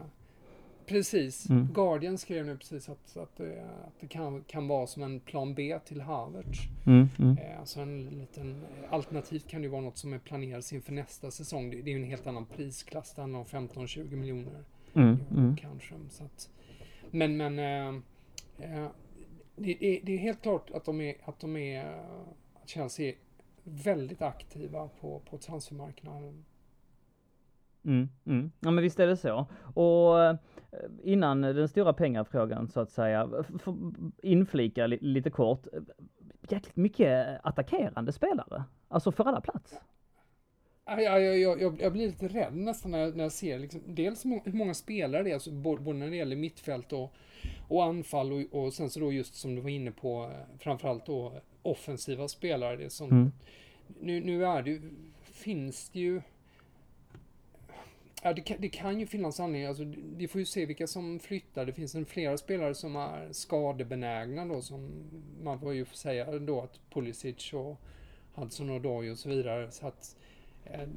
[0.89, 1.49] Precis.
[1.49, 1.67] Mm.
[1.73, 5.53] Guardian skrev nu precis att, att, det, att det kan, kan vara som en plan
[5.53, 6.59] B till Havertz.
[6.85, 7.37] Mm, mm.
[7.37, 11.69] Eh, alltså en liten, alternativt kan det vara något som är planerat inför nästa säsong.
[11.69, 13.13] Det, det är ju en helt annan prisklass.
[13.13, 14.63] Det handlar om 15-20 miljoner.
[14.93, 15.57] Mm, mm.
[15.57, 15.95] Kanske.
[16.09, 16.49] Så att,
[17.11, 18.01] men men eh,
[18.57, 18.87] eh,
[19.59, 21.85] det, det, det, är helt klart att de är, att de är,
[22.53, 23.15] att Chelsea är
[23.63, 26.45] väldigt aktiva på, på transfermarknaden.
[27.85, 28.51] Mm, mm.
[28.59, 29.47] Ja men visst är det så.
[29.73, 30.35] Och eh,
[31.03, 33.29] innan den stora pengafrågan så att säga,
[34.23, 35.67] inflika lite kort.
[36.49, 38.63] Jäkligt mycket attackerande spelare.
[38.87, 39.79] Alltså för alla plats.
[40.85, 44.25] Jag, jag, jag, jag blir lite rädd nästan när jag, när jag ser liksom, dels
[44.25, 47.13] hur många spelare det är, alltså både när det gäller mittfält och,
[47.67, 51.33] och anfall och, och sen så då just som du var inne på, framförallt då
[51.61, 52.77] offensiva spelare.
[52.77, 53.31] Det som, mm.
[53.99, 54.81] nu, nu är det ju,
[55.23, 56.21] finns det ju
[58.23, 59.69] Ja, det kan, det kan ju finnas anledningar.
[59.69, 59.83] Alltså,
[60.17, 61.65] vi får ju se vilka som flyttar.
[61.65, 64.89] Det finns en flera spelare som är skadebenägna då, som
[65.43, 67.77] man får ju säga då att Pulisic och
[68.33, 69.71] Hudson och och så vidare.
[69.71, 70.17] Så att,
[70.65, 70.87] eh,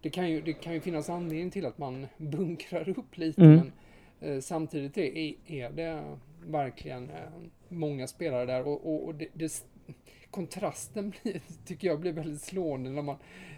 [0.00, 3.56] det, kan ju, det kan ju finnas anledning till att man bunkrar upp lite, mm.
[3.56, 3.72] men
[4.40, 6.02] samtidigt är, det
[6.46, 7.16] verkligen eh,
[7.68, 9.64] många spelare där och, och, det, det,
[10.30, 13.16] kontrasten blir, tycker jag blir väldigt slående när man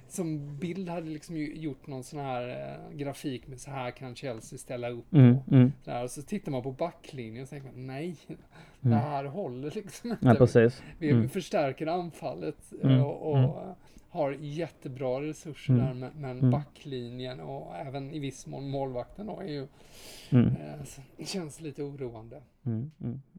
[0.08, 4.58] som bild hade liksom gjort någon sån här eh, grafik med så här kan Chelsea
[4.58, 5.12] ställa upp.
[5.12, 5.72] Mm, och, mm.
[5.84, 8.38] Där, och så tittar man på backlinjen och tänker man, nej, mm.
[8.80, 10.26] det här håller liksom inte.
[10.26, 10.82] Ja, precis.
[10.98, 13.74] Vi, vi förstärker anfallet mm, och, och mm.
[14.10, 19.46] Har jättebra resurser där, men, men backlinjen och även i viss mån målvakten då är
[19.46, 19.66] ju,
[20.30, 22.42] eh, känns lite oroande.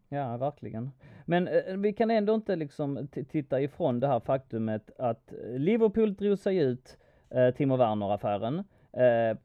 [0.09, 0.91] Ja, verkligen.
[1.25, 6.39] Men eh, vi kan ändå inte liksom titta ifrån det här faktumet att Liverpool drog
[6.39, 6.97] sig ut
[7.29, 8.63] eh, Timo Werner-affären.
[8.93, 9.37] Eh,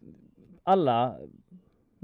[0.62, 1.16] alla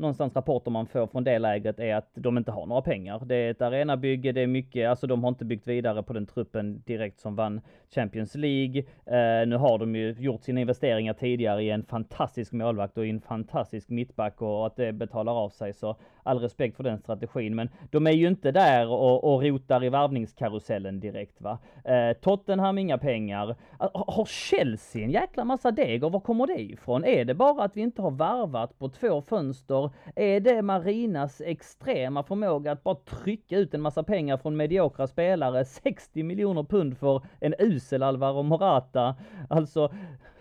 [0.01, 3.23] någonstans rapporter man får från det lägret är att de inte har några pengar.
[3.25, 6.27] Det är ett arenabygge, det är mycket, alltså de har inte byggt vidare på den
[6.27, 7.61] truppen direkt som vann
[7.95, 8.79] Champions League.
[9.07, 13.11] Eh, nu har de ju gjort sina investeringar tidigare i en fantastisk målvakt och i
[13.11, 15.73] en fantastisk mittback och att det betalar av sig.
[15.73, 17.55] Så all respekt för den strategin.
[17.55, 21.59] Men de är ju inte där och, och rotar i varvningskarusellen direkt va.
[21.85, 23.57] Eh, Tottenham inga pengar.
[23.79, 27.05] Ah, har Chelsea en jäkla massa deg och var kommer det ifrån?
[27.05, 29.91] Är det bara att vi inte har varvat på två fönster?
[30.17, 35.65] Är det Marinas extrema förmåga att bara trycka ut en massa pengar från mediokra spelare?
[35.65, 39.17] 60 miljoner pund för en usel Alvaro Morata.
[39.49, 39.93] Alltså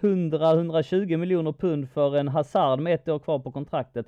[0.01, 4.05] 100-120 miljoner pund för en Hazard med ett år kvar på kontraktet.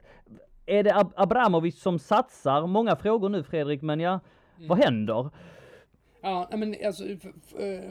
[0.65, 2.67] Är det Ab Abramovic som satsar?
[2.67, 4.19] Många frågor nu Fredrik, men ja,
[4.57, 4.67] mm.
[4.67, 5.29] vad händer?
[6.21, 7.31] Ja, men alltså, för,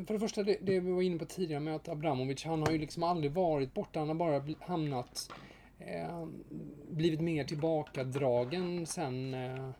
[0.04, 2.70] för det första, det, det, vi var inne på tidigare med att Abramovic, han har
[2.72, 5.32] ju liksom aldrig varit borta, han har bara hamnat,
[5.78, 6.26] eh,
[6.90, 9.70] blivit mer tillbakadragen sen eh,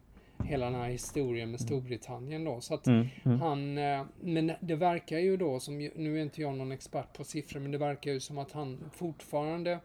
[0.45, 2.61] hela den här historien med Storbritannien då.
[2.61, 3.41] Så att mm, mm.
[3.41, 7.25] han, eh, men det verkar ju då som, nu är inte jag någon expert på
[7.25, 9.79] siffror, men det verkar ju som att han fortfarande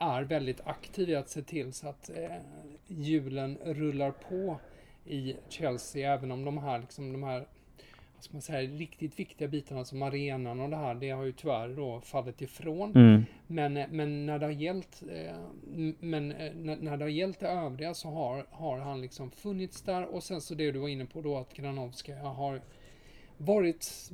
[0.00, 2.36] är väldigt aktiv i att se till så att eh,
[2.86, 4.60] hjulen rullar på
[5.04, 7.46] i Chelsea, även om de här, liksom, de här
[8.20, 11.68] ska man säga, riktigt viktiga bitarna som arenan och det här, det har ju tyvärr
[11.68, 12.96] då fallit ifrån.
[12.96, 13.24] Mm.
[13.46, 15.36] Men, men när det har gällt, eh,
[16.00, 20.04] men eh, när det har gällt det övriga så har, har han liksom funnits där
[20.04, 22.60] och sen så det du var inne på då att Granovska har
[23.36, 24.10] varit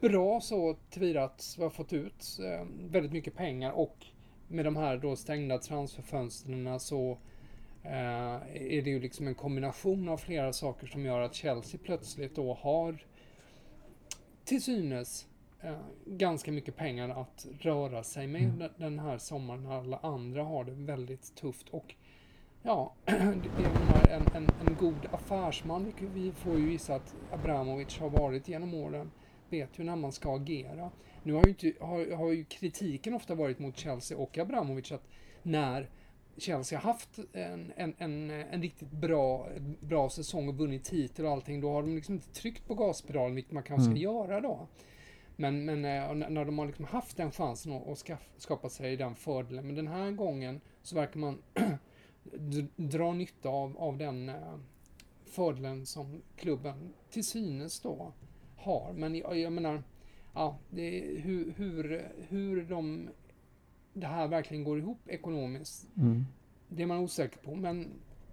[0.00, 4.06] bra så tillvida att vi har fått ut eh, väldigt mycket pengar och
[4.48, 7.18] med de här då stängda transferfönstren så
[7.82, 12.54] är det ju liksom en kombination av flera saker som gör att Chelsea plötsligt då
[12.54, 13.04] har
[14.44, 15.26] till synes
[15.60, 18.70] eh, ganska mycket pengar att röra sig med mm.
[18.76, 21.68] den här sommaren när alla andra har det väldigt tufft.
[21.68, 21.94] Och
[22.62, 23.42] ja, en,
[24.34, 25.92] en, en god affärsman.
[26.14, 29.10] Vi får ju gissa att Abramovic har varit genom åren.
[29.50, 30.90] Vet ju när man ska agera.
[31.22, 35.08] Nu har ju, inte, har, har ju kritiken ofta varit mot Chelsea och Abramovic att
[35.42, 35.90] när
[36.36, 39.48] Chelsea har haft en, en, en, en riktigt bra,
[39.80, 43.34] bra säsong och vunnit titel och allting, då har de liksom inte tryckt på gaspedalen,
[43.34, 43.96] vilket man kanske mm.
[43.96, 44.68] ska göra då.
[45.36, 48.04] Men, men eh, när de har liksom haft den chansen att
[48.36, 49.66] skapa sig den fördelen.
[49.66, 51.42] Men den här gången så verkar man
[52.76, 54.58] dra nytta av, av den eh,
[55.26, 58.12] fördelen som klubben till synes då
[58.56, 58.92] har.
[58.92, 59.82] Men jag, jag menar,
[60.38, 63.08] ja, hur, hur, hur de,
[63.92, 65.88] det här verkligen går ihop ekonomiskt.
[65.96, 66.26] Mm.
[66.68, 67.54] Det är man osäker på.
[67.54, 67.88] Men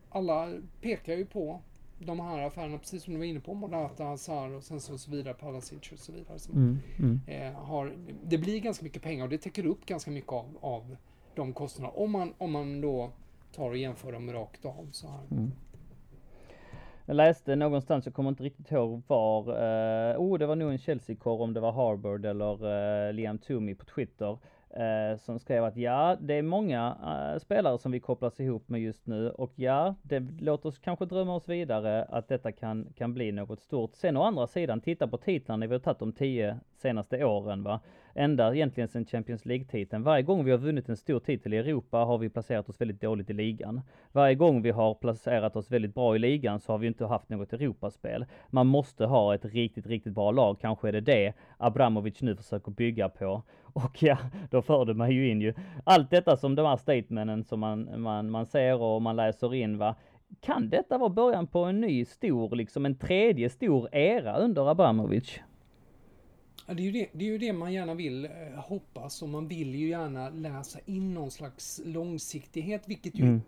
[0.10, 1.62] alla pekar ju på
[2.00, 5.12] de här affärerna, precis som du var inne på, Morata, Hazard och sen så, så
[5.12, 6.40] vidare, Palasic och så vidare.
[6.40, 7.20] Som, mm, mm.
[7.28, 10.96] Eh, har, det blir ganska mycket pengar och det täcker upp ganska mycket av, av
[11.36, 11.98] de kostnaderna.
[11.98, 13.12] Om man, om man då
[13.56, 15.24] tar och jämför dem rakt av så här.
[15.32, 15.52] Mm.
[17.08, 20.78] Jag läste någonstans, jag kommer inte riktigt ihåg var, eh, oh det var nog en
[20.78, 22.54] Chelsea-korr om det var Harvard eller
[23.08, 24.38] eh, Liam Toomey på Twitter
[24.70, 28.82] eh, som skrev att ja, det är många eh, spelare som vi kopplas ihop med
[28.82, 33.14] just nu och ja, det låter oss kanske drömma oss vidare att detta kan, kan
[33.14, 33.96] bli något stort.
[33.96, 37.80] Sen å andra sidan, titta på titlarna vi har tagit de tio senaste åren va.
[38.18, 40.04] Ända egentligen sedan Champions League-titeln.
[40.04, 43.02] Varje gång vi har vunnit en stor titel i Europa har vi placerat oss väldigt
[43.02, 43.82] dåligt i ligan.
[44.12, 47.30] Varje gång vi har placerat oss väldigt bra i ligan så har vi inte haft
[47.30, 48.26] något Europaspel.
[48.50, 50.60] Man måste ha ett riktigt, riktigt bra lag.
[50.62, 53.42] Kanske är det det Abramovic nu försöker bygga på.
[53.64, 54.18] Och ja,
[54.52, 58.30] då förde man ju in ju allt detta som de här statementen som man, man,
[58.30, 59.96] man ser och man läser in va.
[60.42, 65.40] Kan detta vara början på en ny stor, liksom en tredje stor era under Abramovic?
[66.66, 69.30] Ja, det, är ju det, det är ju det man gärna vill eh, hoppas och
[69.30, 73.42] man vill ju gärna läsa in någon slags långsiktighet vilket ju mm.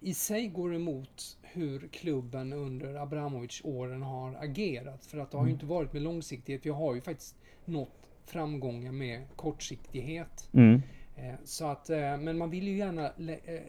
[0.00, 5.06] i sig går emot hur klubben under Abramovic-åren har agerat.
[5.06, 5.54] För att det har ju mm.
[5.54, 6.66] inte varit med långsiktighet.
[6.66, 10.48] Vi har ju faktiskt nått framgångar med kortsiktighet.
[10.52, 10.82] Mm.
[11.16, 13.12] Eh, så att, eh, men man vill ju gärna,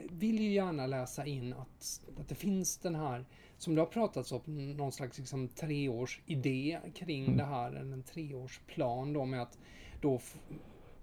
[0.10, 3.26] vill ju gärna läsa in att, att det finns den här,
[3.58, 4.42] som det har pratats om,
[4.78, 7.38] någon slags liksom treårsidé kring mm.
[7.38, 9.58] det här, en treårsplan då med att
[10.02, 10.20] då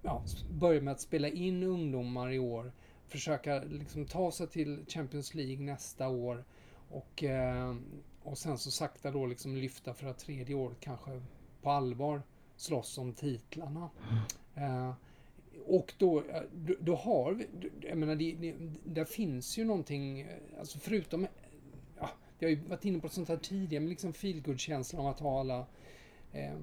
[0.03, 2.73] ja, börja med att spela in ungdomar i år,
[3.09, 6.45] försöka liksom ta sig till Champions League nästa år
[6.91, 7.25] och,
[8.23, 11.23] och sen så sakta då liksom lyfta för att tredje året kanske
[11.63, 12.23] på allvar
[12.57, 13.91] slåss om titlarna.
[14.55, 14.93] Mm.
[15.67, 17.47] Och då, då, då har vi,
[17.81, 20.27] jag menar, det, det, där finns ju någonting,
[20.59, 21.27] alltså förutom,
[22.39, 25.21] ja, vi har ju varit inne på sånt här tidigare, men liksom feelgood-känslan av att
[25.21, 25.67] ha alla
[26.33, 26.57] eh,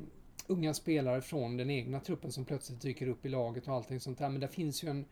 [0.47, 4.17] unga spelare från den egna truppen som plötsligt dyker upp i laget och allting sånt
[4.17, 4.29] där.
[4.29, 5.05] Men där finns ju en,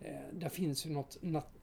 [0.00, 1.58] eh, där finns ju något nat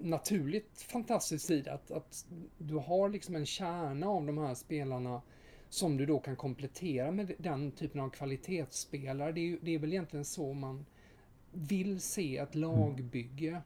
[0.00, 2.26] naturligt fantastiskt i det, att, att
[2.58, 5.22] du har liksom en kärna av de här spelarna
[5.68, 9.32] som du då kan komplettera med den typen av kvalitetsspelare.
[9.32, 10.86] Det är, det är väl egentligen så man
[11.52, 12.70] vill se ett mm.
[12.70, 13.62] lagbygge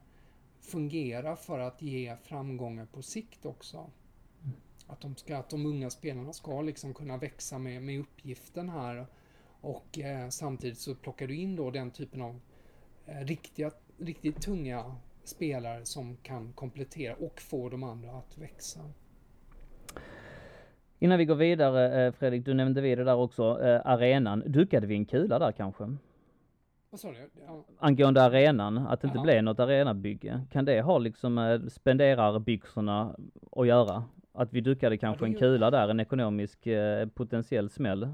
[0.60, 3.90] fungera för att ge framgångar på sikt också.
[4.88, 9.06] Att de, ska, att de unga spelarna ska liksom kunna växa med, med uppgiften här.
[9.60, 12.40] Och eh, samtidigt så plockar du in då den typen av
[13.06, 18.80] eh, riktiga, riktigt tunga spelare som kan komplettera och få de andra att växa.
[20.98, 24.42] Innan vi går vidare eh, Fredrik, du nämnde vidare där också, eh, arenan.
[24.46, 25.96] Dukade vi en kula där kanske?
[26.90, 27.30] Vad sa du?
[27.46, 27.64] Ja.
[27.78, 30.40] Angående arenan, att det inte blev något arenabygge.
[30.52, 33.16] Kan det ha liksom med spenderarbyxorna
[33.52, 34.04] att göra?
[34.38, 38.08] Att vi dukade kanske en kula där, en ekonomisk eh, potentiell smäll?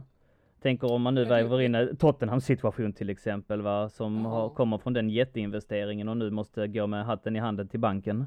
[0.62, 4.92] Tänker om man nu väver in Tottenham situation till exempel, va, som har, kommer från
[4.92, 8.26] den jätteinvesteringen och nu måste gå med hatten i handen till banken.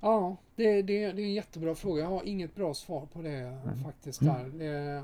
[0.00, 2.02] Ja, det, det, det är en jättebra fråga.
[2.02, 3.76] Jag har inget bra svar på det mm.
[3.84, 4.20] faktiskt.
[4.20, 4.58] Där.
[4.58, 5.02] Det,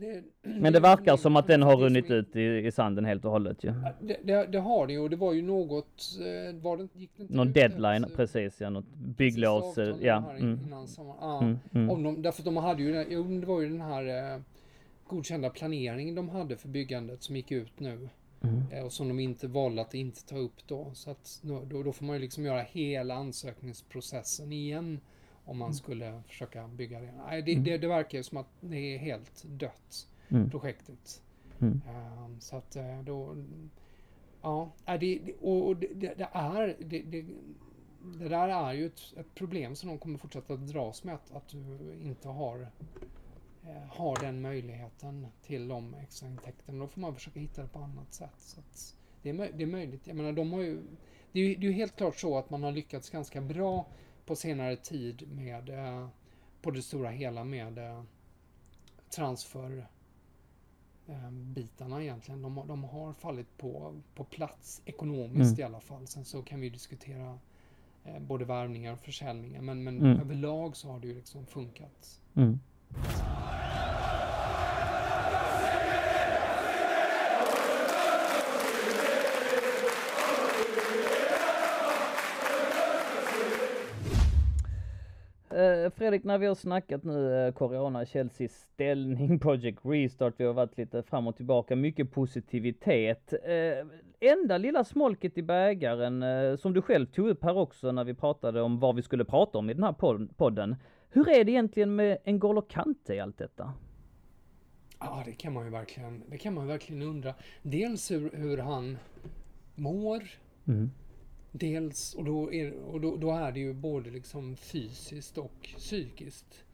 [0.00, 3.30] det, Men det verkar som att den har runnit ut i, i sanden helt och
[3.30, 3.72] hållet ju.
[4.00, 7.22] Det, det, det, har det och det var ju något, eh, var det, gick det
[7.22, 10.30] inte Någon deadline, ett, precis ja, något bygglås, ja.
[10.38, 10.60] Mm.
[10.66, 12.02] Innan, ja mm, mm.
[12.02, 12.92] De, därför att de hade ju,
[13.40, 14.40] det var ju den här eh,
[15.06, 18.08] godkända planeringen de hade för byggandet som gick ut nu.
[18.40, 18.62] Mm.
[18.72, 20.90] Eh, och som de inte valde att inte ta upp då.
[20.94, 25.00] Så att då, då får man ju liksom göra hela ansökningsprocessen igen.
[25.48, 25.74] Om man mm.
[25.74, 27.12] skulle försöka bygga det.
[27.26, 27.64] Nej, det, mm.
[27.64, 30.50] det, det verkar ju som att det är helt dött, mm.
[30.50, 31.22] projektet.
[31.58, 33.36] Um, så att eh, då...
[34.42, 36.76] Ja, det, och det, det är...
[36.80, 37.24] Det, det,
[38.28, 41.14] där är ju ett, ett, problem som de kommer fortsätta att dras med.
[41.14, 42.68] Att, att du inte har
[43.68, 46.78] Eh, har den möjligheten till de extra intäkterna.
[46.78, 48.38] Då får man försöka hitta det på annat sätt.
[48.38, 48.60] Så
[49.22, 50.06] det, är, det är möjligt.
[50.06, 50.82] Jag menar, de har ju,
[51.32, 53.86] det, är ju, det är ju helt klart så att man har lyckats ganska bra
[54.28, 56.08] på senare tid med eh,
[56.62, 58.02] på det stora hela med eh,
[59.10, 59.86] transfer
[61.30, 62.42] bitarna egentligen.
[62.42, 65.60] De, de har fallit på, på plats ekonomiskt mm.
[65.60, 66.06] i alla fall.
[66.06, 67.38] Sen så kan vi diskutera
[68.20, 69.62] både värvningar och försäljningar.
[69.62, 70.20] Men, men mm.
[70.20, 72.20] överlag så har det ju liksom funkat.
[72.34, 72.58] Mm.
[85.96, 90.78] Fredrik, när vi har snackat nu eh, Corona, Chelseas ställning, Project Restart, vi har varit
[90.78, 93.32] lite fram och tillbaka, mycket positivitet.
[93.32, 98.04] Eh, enda lilla smolket i bägaren, eh, som du själv tog upp här också när
[98.04, 100.76] vi pratade om vad vi skulle prata om i den här podden.
[101.10, 103.72] Hur är det egentligen med N'Golo Kante i allt detta?
[105.00, 107.34] Ja, det kan man ju verkligen, det kan man verkligen undra.
[107.62, 108.98] Dels hur, hur han
[109.74, 110.22] mår.
[110.68, 110.90] Mm.
[111.60, 116.64] Dels, och, då är, och då, då, är det ju både liksom fysiskt och psykiskt.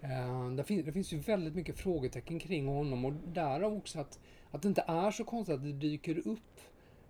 [0.00, 4.20] Eh, det, finns, det finns ju väldigt mycket frågetecken kring honom och därav också att,
[4.50, 6.60] att det inte är så konstigt att det dyker upp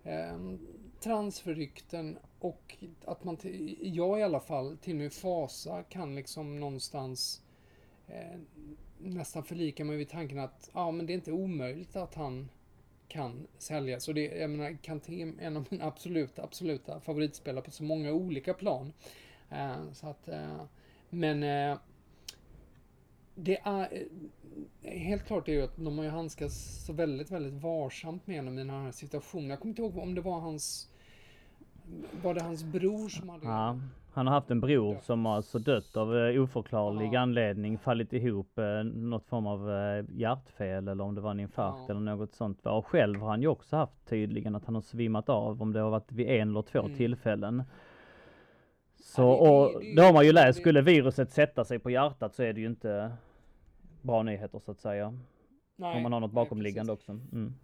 [0.04, 0.38] eh,
[1.00, 3.36] transferrykten och att man,
[3.80, 7.42] jag i alla fall, till min fasa kan liksom någonstans
[8.08, 8.38] eh,
[8.98, 12.48] nästan förlika mig vid tanken att ja, men det är inte omöjligt att han
[13.12, 14.08] kan säljas.
[14.08, 18.12] Och det, jag menar, Kanté är en av mina absoluta, absoluta favoritspelare på så många
[18.12, 18.92] olika plan.
[19.50, 20.64] Eh, så att, eh,
[21.10, 21.78] men eh,
[23.34, 24.06] det är
[24.82, 28.36] eh, helt klart är ju att de har ju handskats så väldigt, väldigt varsamt med
[28.36, 29.50] honom i den här situationen.
[29.50, 30.91] Jag kommer inte ihåg om det var hans
[32.22, 33.46] var det hans bror som hade...
[33.46, 33.78] Ja,
[34.14, 37.20] han har haft en bror som har alltså dött av eh, oförklarlig ja.
[37.20, 41.78] anledning, fallit ihop, eh, något form av eh, hjärtfel eller om det var en infarkt
[41.88, 41.90] ja.
[41.90, 42.66] eller något sånt.
[42.66, 45.80] Och själv har han ju också haft tydligen att han har svimmat av om det
[45.80, 46.96] har varit vid en eller två mm.
[46.96, 47.62] tillfällen.
[49.02, 52.52] Så, och det, har man ju läst, skulle viruset sätta sig på hjärtat så är
[52.52, 53.12] det ju inte
[54.02, 55.18] bra nyheter så att säga.
[55.76, 57.12] Nej, om man har något bakomliggande nej, också.
[57.12, 57.54] Mm.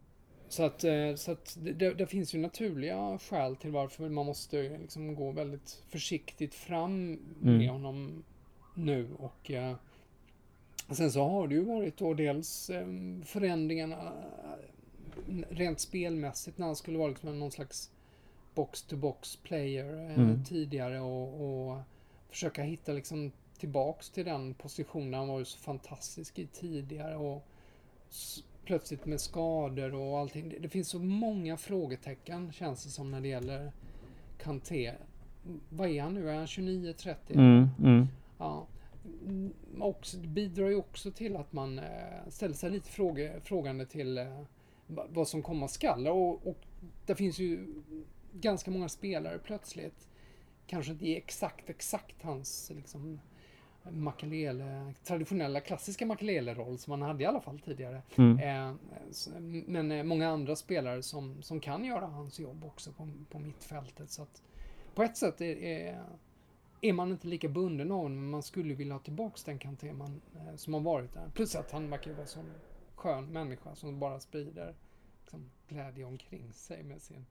[0.48, 4.78] Så att, eh, så att det, det, finns ju naturliga skäl till varför man måste
[4.78, 7.68] liksom gå väldigt försiktigt fram med mm.
[7.68, 8.24] honom
[8.74, 9.08] nu.
[9.18, 9.76] Och eh,
[10.90, 12.86] sen så har det ju varit då dels eh,
[13.24, 17.90] förändringarna eh, rent spelmässigt när han skulle vara liksom någon slags
[18.54, 20.44] box-to-box player eh, mm.
[20.44, 21.78] tidigare och, och,
[22.30, 27.16] försöka hitta liksom tillbaks till den positionen han var ju så fantastisk i tidigare.
[27.16, 27.46] och
[28.68, 30.48] plötsligt med skador och allting.
[30.48, 33.72] Det, det finns så många frågetecken känns det som när det gäller
[34.42, 34.92] Kanté.
[35.68, 36.30] Vad är han nu?
[36.30, 37.34] Är han 29, 30?
[37.34, 38.06] Mm, mm.
[38.38, 38.66] Ja.
[39.80, 41.84] Och det bidrar ju också till att man eh,
[42.28, 44.42] ställer sig lite fråge, frågande till eh,
[44.86, 46.08] vad som komma skall.
[46.08, 46.58] Och, och
[47.06, 47.66] det finns ju
[48.32, 50.08] ganska många spelare plötsligt.
[50.66, 53.20] Kanske inte exakt, exakt hans liksom,
[53.90, 58.02] Makelele, traditionella klassiska Makelele-roll som han hade i alla fall tidigare.
[58.16, 58.38] Mm.
[58.38, 58.74] Eh,
[59.66, 64.10] men eh, många andra spelare som, som kan göra hans jobb också på, på mittfältet.
[64.10, 64.42] Så att
[64.94, 65.98] på ett sätt är,
[66.80, 69.92] är, man inte lika bunden av honom, men man skulle vilja ha tillbaks den Kanté
[69.92, 71.30] man, eh, som har varit där.
[71.34, 72.50] Plus att han verkar vara en sån
[72.94, 74.74] skön människa som bara sprider
[75.20, 77.26] liksom, glädje omkring sig med sin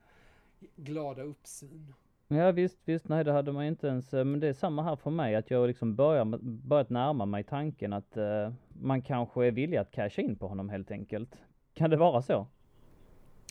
[0.76, 1.93] glada uppsyn.
[2.28, 4.95] Ja visst, visst, nej det hade man inte ens, eh, men det är samma här
[4.95, 6.25] för mig att jag liksom börjar,
[6.67, 10.69] börjat närma mig tanken att uh, man kanske är villig att casha in på honom
[10.69, 11.38] helt enkelt.
[11.73, 12.47] Kan det vara så?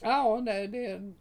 [0.03, 1.13] Ja, det, det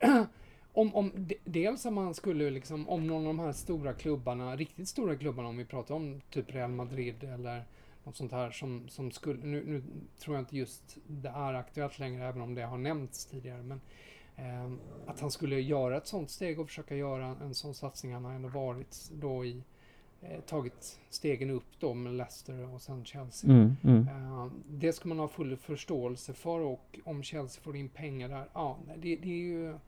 [0.72, 4.88] om, om, dels om man skulle liksom, om någon av de här stora klubbarna, riktigt
[4.88, 7.64] stora klubbarna, om vi pratar om typ Real Madrid eller
[8.04, 9.82] något sånt här som, som skulle, nu, nu
[10.18, 13.80] tror jag inte just det är aktuellt längre, även om det har nämnts tidigare, men
[15.06, 18.12] att han skulle göra ett sånt steg och försöka göra en sån satsning.
[18.12, 19.62] Han har ändå varit då i
[20.22, 23.50] eh, tagit stegen upp då med Leicester och sen Chelsea.
[23.50, 24.08] Mm, mm.
[24.08, 28.48] Eh, det ska man ha full förståelse för och om Chelsea får in pengar där,
[28.54, 29.78] ja, det, det är ju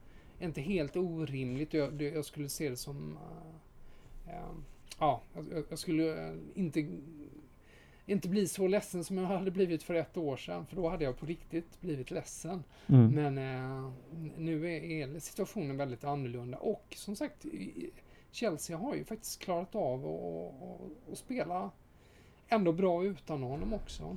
[0.40, 1.74] inte helt orimligt.
[1.74, 3.18] Jag, jag skulle se det som
[4.99, 6.86] ja, jag, jag skulle inte
[8.07, 10.66] inte bli så ledsen som jag hade blivit för ett år sedan.
[10.66, 12.64] För då hade jag på riktigt blivit ledsen.
[12.86, 13.11] Mm.
[13.11, 13.90] Men eh,
[14.36, 16.59] nu är, är, situationen väldigt annorlunda.
[16.59, 17.46] Och som sagt,
[18.30, 20.07] Chelsea har ju faktiskt klarat av
[21.12, 21.70] att spela
[22.48, 24.16] ändå bra utan honom också.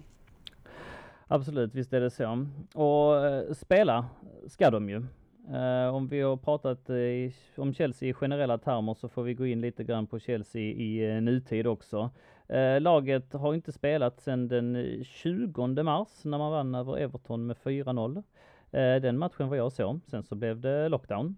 [1.28, 2.48] Absolut, visst är det så.
[2.74, 4.06] Och eh, spela
[4.48, 5.06] ska de ju.
[5.54, 9.46] Uh, om vi har pratat uh, om Chelsea i generella termer så får vi gå
[9.46, 12.10] in lite grann på Chelsea i uh, nutid också.
[12.50, 17.45] Eh, laget har inte spelat sedan den eh, 20 mars när man vann över Everton
[17.45, 18.24] med 4-0.
[18.72, 20.00] Eh, den matchen var jag så.
[20.08, 21.38] Sen så blev det lockdown.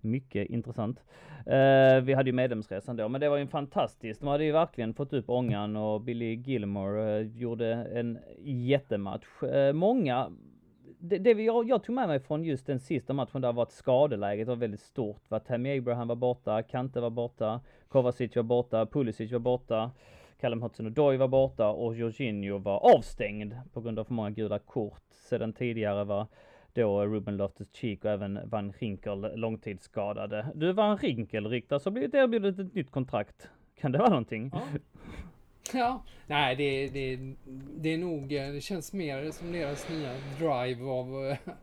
[0.00, 1.04] Mycket intressant.
[2.02, 4.20] vi hade ju medlemsresan då, men det var ju fantastiskt.
[4.20, 9.26] De hade ju verkligen fått upp ångan och Billy Gilmore gjorde en jättematch.
[9.74, 10.32] många
[10.98, 13.72] det, det jag, jag, tog med mig från just den sista matchen där var att
[13.72, 15.30] skadeläget var väldigt stort.
[15.30, 15.40] Va?
[15.40, 19.90] Tammy Abraham var borta, Kante var borta, Kovacic var borta, Pulisic var borta,
[20.40, 25.02] Callum Hudson-Odoi var borta och Jorginho var avstängd på grund av för många gula kort.
[25.10, 26.26] Sedan tidigare var
[26.72, 30.46] då Ruben Loftus-Cheek och även Van Rinkel långtidsskadade.
[30.54, 33.48] Du, Van Rinkel ryktas ha blivit erbjudet ett nytt kontrakt.
[33.80, 34.50] Kan det vara någonting?
[34.54, 34.60] Ja.
[35.72, 37.34] Ja, nej det, det,
[37.76, 41.54] det är nog, eh, det känns mer som deras nya drive av, eh,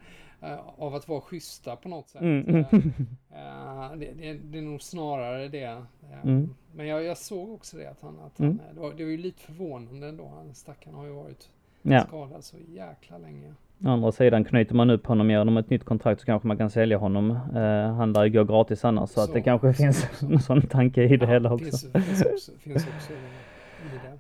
[0.77, 2.21] av att vara schyssta på något sätt.
[2.21, 2.65] Mm, mm.
[2.71, 5.77] Uh, det, det, det är nog snarare det.
[6.23, 6.49] Mm.
[6.75, 8.59] Men jag, jag såg också det att han, att Mm.
[8.65, 10.31] han det, var, det var ju lite förvånande ändå.
[10.35, 11.49] Han stackaren har ju varit
[11.81, 12.01] Ja.
[12.07, 13.53] skadad så jäkla länge.
[13.85, 16.69] Å andra sidan knyter man upp honom genom ett nytt kontrakt så kanske man kan
[16.69, 17.31] sälja honom.
[17.31, 20.25] Uh, han ju gå gratis annars så, att Så, det kanske så, finns så.
[20.25, 21.65] en sån tanke i det Ja, hela också.
[21.65, 24.19] Finns, finns också, finns också i det.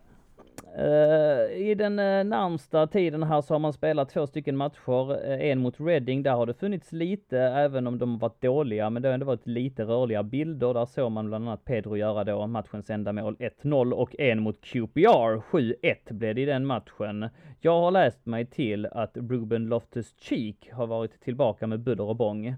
[0.77, 5.29] Eh, I den uh, närmsta tiden här så har man spelat två stycken matcher.
[5.31, 9.01] Eh, en mot Reading, där har det funnits lite, även om de varit dåliga, men
[9.01, 10.73] det har ändå varit lite rörliga bilder.
[10.73, 14.61] Där såg man bland annat Pedro göra då matchens enda mål 1-0 och en mot
[14.61, 17.29] QPR 7-1 blev det i den matchen.
[17.61, 22.55] Jag har läst mig till att Ruben Loftus-Cheek har varit tillbaka med buller och bång.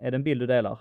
[0.00, 0.78] Är det en bild du delar?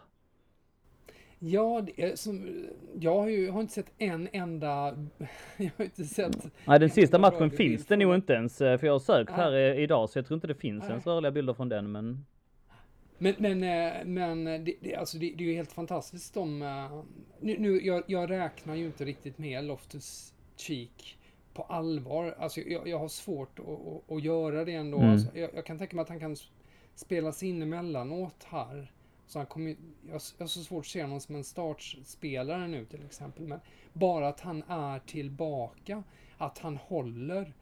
[1.45, 2.65] Ja, är som,
[2.99, 4.97] jag har ju har inte sett en enda...
[5.57, 6.47] Jag har inte sett...
[6.65, 9.39] Nej, den sista matchen finns det nog inte ens, eh, för jag har sökt Nej.
[9.39, 10.91] här eh, idag, så jag tror inte det finns Nej.
[10.91, 12.25] ens rörliga bilder från den, men
[13.17, 16.59] Men, men, eh, men det, det, alltså det, det är ju helt fantastiskt om...
[17.39, 21.17] Nu, nu, jag, jag räknar ju inte riktigt med Loftus Cheek
[21.53, 22.35] på allvar.
[22.39, 24.97] Alltså jag, jag har svårt att, att, göra det ändå.
[24.97, 25.09] Mm.
[25.11, 26.51] Alltså jag, jag kan tänka mig att han kan s-
[26.95, 28.91] spela sig in emellanåt här.
[29.27, 29.69] Så han kommer,
[30.09, 33.47] jag, jag har så svårt att se honom som en startspelare nu till exempel.
[33.47, 33.59] Men
[33.93, 36.03] bara att han är tillbaka,
[36.37, 37.53] att han håller.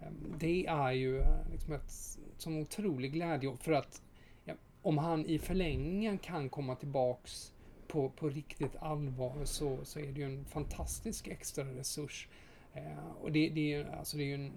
[0.00, 1.90] Ehm, det är ju eh, liksom ett
[2.38, 4.02] sån otrolig glädje för att
[4.44, 7.52] ja, om han i förlängningen kan komma tillbaks
[7.88, 12.28] på, på riktigt allvar så, så är det ju en fantastisk extra resurs.
[12.74, 14.52] Eh, och det, det, är, ju- alltså det är ju en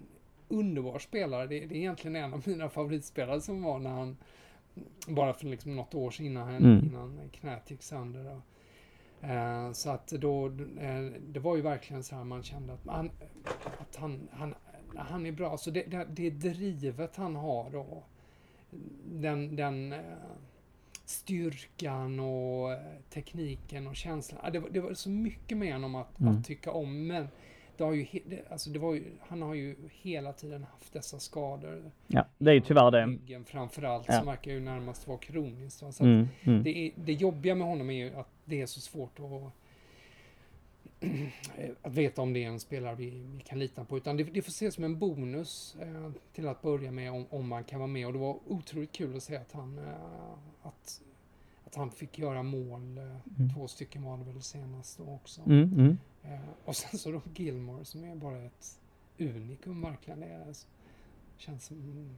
[0.48, 1.46] underbar spelare.
[1.46, 4.16] Det, det är egentligen en av mina favoritspelare som var när han
[5.08, 6.84] bara för liksom något år sedan innan, Mm.
[6.86, 8.40] innan knät gick sönder.
[9.20, 10.46] Eh, så att då,
[10.80, 13.10] eh, det var ju verkligen så här man kände att, man,
[13.80, 14.54] att han, han,
[14.96, 15.56] han är bra.
[15.58, 18.04] Så det, det, det drivet han har och
[19.12, 20.00] den, den eh,
[21.04, 22.78] styrkan och eh,
[23.10, 24.52] tekniken och känslan.
[24.52, 26.36] Det var, det var så mycket med honom att, Mm.
[26.36, 27.06] att tycka om.
[27.06, 27.28] Men
[27.78, 28.06] det har ju,
[28.50, 31.90] alltså det var ju, han har ju hela tiden haft dessa skador.
[32.06, 33.06] ja, det är ju tyvärr det.
[33.06, 34.18] Ryggen framförallt Ja.
[34.18, 35.78] som verkar ju närmast vara kroniskt.
[35.94, 36.62] Så Mm, mm.
[36.62, 39.52] det, är, det jobbiga med honom är ju att det är så svårt att
[41.82, 43.96] att veta om det är en spelare vi, vi kan lita på.
[43.96, 47.48] Utan det, det får ses som en bonus eh, till att börja med om, om
[47.48, 48.06] man kan vara med.
[48.06, 49.84] Och det var otroligt kul att se att han, eh,
[50.62, 51.02] att,
[51.66, 52.98] att han fick göra mål.
[52.98, 53.04] Eh,
[53.38, 53.54] Mm.
[53.54, 55.40] Två stycken var det väl senast då också.
[55.46, 55.98] Mm, mm.
[56.24, 58.80] Eh, och sen så då Gilmore som är bara ett
[59.18, 60.20] unikum verkligen.
[60.20, 60.54] Det är,
[61.36, 62.08] känns som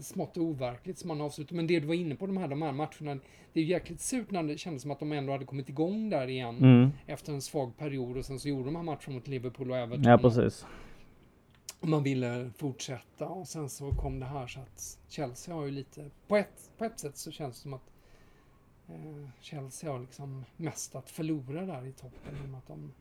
[0.00, 1.56] smått overkligt som man avslutar.
[1.56, 3.20] Men det du var inne på, de här, de här matcherna.
[3.52, 6.28] Det är jäkligt surt när det kändes som att de ändå hade kommit igång där
[6.28, 6.58] igen.
[6.58, 6.90] Mm.
[7.06, 10.04] Efter en svag period och sen så gjorde de här matcherna mot Liverpool och Everton.
[10.04, 10.66] Ja, precis.
[11.80, 15.70] Och man ville fortsätta och sen så kom det här så att Chelsea har ju
[15.70, 17.90] lite, på ett, på ett sätt så känns det som att
[18.88, 22.92] eh, Chelsea har liksom mest att förlora där i toppen med att de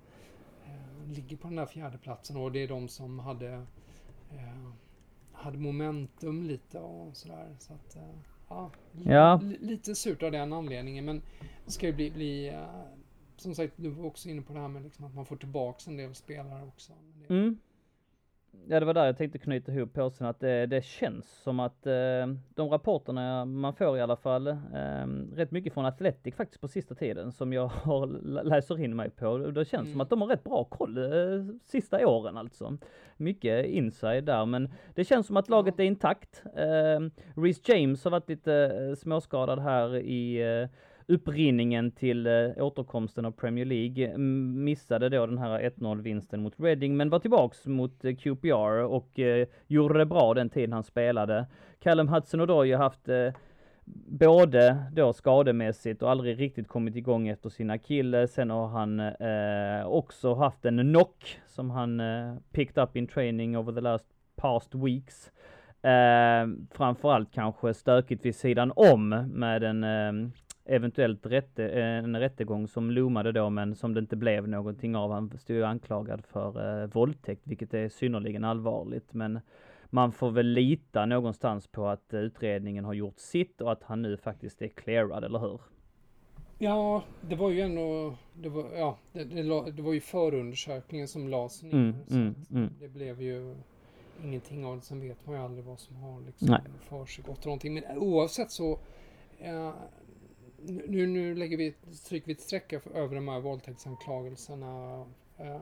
[1.07, 3.53] ligger på den där fjärde platsen och det är de som hade
[4.31, 4.69] eh,
[5.31, 7.55] hade momentum lite och sådär.
[7.59, 8.01] Så att, eh,
[8.49, 8.71] ja,
[9.05, 9.39] Ja.
[9.43, 11.21] li- lite surt av den anledningen men
[11.65, 12.65] det ska ju bli, bli eh,
[13.37, 15.87] som sagt, du var också inne på det här med liksom att man får tillbaks
[15.87, 16.93] en del spelare också.
[17.29, 17.57] Mm.
[18.69, 21.87] Ja, det var där jag tänkte knyta ihop påsen att det, det känns som att
[21.87, 21.93] eh,
[22.55, 25.05] de rapporterna man får i alla fall, eh,
[25.35, 29.09] rätt mycket från Atletic faktiskt på sista tiden som jag har lä- läser in mig
[29.09, 29.37] på.
[29.37, 30.01] Det känns som Mm.
[30.01, 32.77] att de har rätt bra koll eh, sista åren alltså.
[33.17, 36.43] Mycket inside där, men det känns som att laget är intakt.
[36.55, 36.99] Eh,
[37.41, 40.69] Reece James har varit lite eh, småskadad här i eh,
[41.07, 44.17] upprinningen till eh, återkomsten av Premier League.
[44.17, 49.19] Missade då den här 1-0 vinsten mot Reading, men var tillbaks mot eh, QPR och
[49.19, 51.45] eh, gjorde det bra den tiden han spelade.
[51.79, 53.09] Callum Hudson-Odoi har haft
[54.07, 58.27] både då skademässigt och aldrig riktigt kommit igång efter sin akille.
[58.27, 63.57] Sen har han eh, också haft en knock som han eh, picked up in training
[63.57, 64.05] over the last
[64.35, 65.31] past weeks.
[65.81, 70.29] Eh, framförallt kanske stökigt vid sidan om med en eh,
[70.67, 75.11] eventuellt rätte, en rättegång som loomade då men som det inte blev någonting av.
[75.11, 79.39] Han stod ju anklagad för eh, våldtäkt vilket är synnerligen allvarligt men
[79.89, 84.01] man får väl lita någonstans på att eh, utredningen har gjort sitt och att han
[84.01, 85.61] nu faktiskt är clearad, eller hur?
[86.59, 91.27] Ja, det var ju ändå, det var, ja, det, det, det var ju förundersökningen som
[91.27, 91.73] lades ner.
[91.73, 92.73] Mm, så mm, mm.
[92.79, 93.55] Det blev ju
[94.23, 94.81] ingenting av det.
[94.81, 96.57] Sen vet man ju aldrig vad som har liksom
[96.89, 97.73] försiggått någonting.
[97.73, 98.79] Men oavsett så,
[99.39, 99.71] eh,
[100.65, 105.05] nu, nu lägger vi, stryker vi ett streck över de här våldtäktsanklagelserna.
[105.37, 105.61] Eh,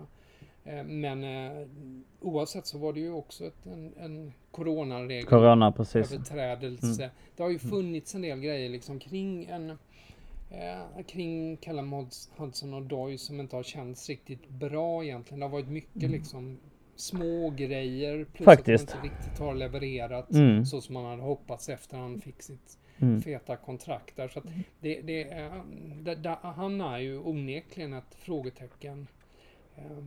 [0.64, 1.68] eh, men eh,
[2.22, 5.26] oavsett så var det ju också ett, en, en coronaregel.
[5.26, 6.12] Corona, precis.
[6.12, 7.04] Överträdelse.
[7.04, 7.16] Mm.
[7.36, 9.70] Det har ju funnits en del grejer liksom kring en
[10.50, 15.40] eh, kring Callum Hudson och Doy som inte har känts riktigt bra egentligen.
[15.40, 16.12] Det har varit mycket mm.
[16.12, 16.58] liksom
[16.96, 18.90] små grejer plus Faktiskt.
[18.90, 20.66] att man inte riktigt har levererat Mm.
[20.66, 23.22] så som man hade hoppats efter han fick sitt Mm.
[23.22, 24.28] feta kontrakt där.
[24.28, 24.42] Så
[24.80, 25.64] det, det, är-
[26.02, 29.08] det, det, han är ju onekligen ett frågetecken
[29.76, 30.04] eh,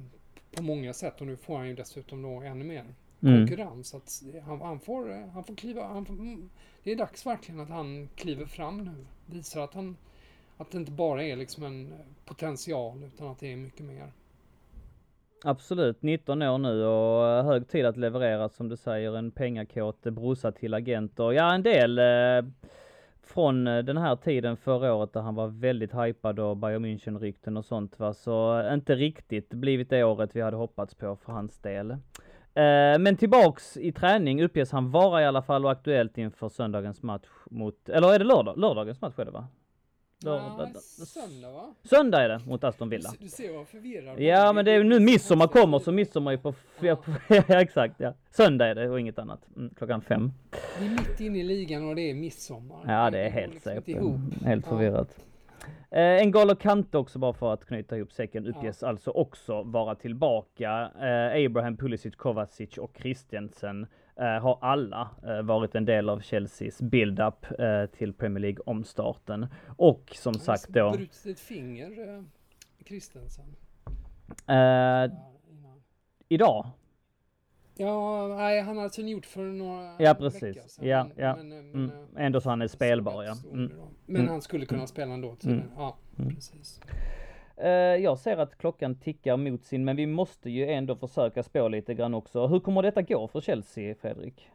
[0.56, 2.84] på många sätt och nu får han ju dessutom då ännu mer
[3.22, 3.46] Mm.
[3.46, 3.88] konkurrens.
[3.88, 6.50] Så att han, han, får, eh, han får kliva, han får, mm,
[6.82, 9.06] det är dags verkligen att han kliver fram nu.
[9.26, 9.96] Visar att han
[10.56, 14.12] att det inte bara är liksom en potential utan att det är mycket mer.
[15.44, 20.06] Absolut, 19 år nu och eh, hög tid att leverera som du säger, en pengakåt
[20.06, 21.32] eh, brorsa till agenter.
[21.32, 22.50] Ja, en del eh,
[23.22, 27.58] från eh, den här tiden förra året där han var väldigt hypad och Bayern München-rykten
[27.58, 31.58] och sånt va, så inte riktigt blivit det året vi hade hoppats på för hans
[31.58, 31.90] del.
[31.90, 37.02] Eh, men tillbaks i träning uppges han vara i alla fall och aktuellt inför söndagens
[37.02, 38.58] match mot, eller är det lördag?
[38.58, 39.48] Lördagens match är det va?
[40.24, 40.70] Ja,
[41.06, 41.74] söndag va?
[41.84, 43.10] Söndag är det mot Aston Villa.
[43.18, 46.32] Du, du ser vad förvirrad Ja men det är ju nu midsommar kommer så midsommar
[46.32, 46.96] är på, ja.
[46.96, 47.10] på
[47.48, 48.14] ja, exakt ja.
[48.30, 49.40] Söndag är det och inget annat.
[49.56, 50.32] Mm, klockan fem.
[50.80, 52.84] Vi är mitt inne i ligan och det är midsommar.
[52.86, 54.44] Ja det är helt liksom säkert.
[54.44, 54.70] Helt Ja.
[54.70, 55.18] förvirrat.
[55.90, 59.94] Eh, en Golo Kante också bara för att knyta ihop säcken uppges alltså också vara
[59.94, 60.90] tillbaka.
[61.00, 63.88] Eh, Abraham Pulisic, Kovacic och Christensen eh,
[64.24, 69.46] har alla eh, varit en del av Chelseas build-up eh, till Premier League omstarten.
[69.76, 72.22] Och som Han sagt då brutit ett finger, eh,
[72.86, 73.44] Christensen.
[74.46, 75.10] eh, Ja,
[76.28, 76.66] idag
[77.80, 80.70] Ja, nej, han har alltså gjort för några Ja, precis.
[80.70, 81.36] sedan, Ja, men- ja.
[81.36, 83.34] Men, men, Mm, eh, ändå så han är spelbar ja.
[83.52, 83.72] Mm.
[84.06, 84.28] Men Mm.
[84.28, 85.70] han skulle kunna spela ändå tydligen.
[85.76, 86.34] Ja, Mm.
[86.34, 86.80] precis.
[86.86, 86.94] Eh,
[88.02, 91.94] jag ser att klockan tickar mot sin, men vi måste ju ändå försöka spå lite
[91.94, 92.46] grann också.
[92.46, 94.48] Hur kommer detta gå för Chelsea, Fredrik?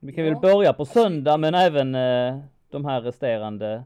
[0.00, 2.38] Vi kan Ja, väl börja på söndag, men även eh,
[2.70, 3.84] de här resterande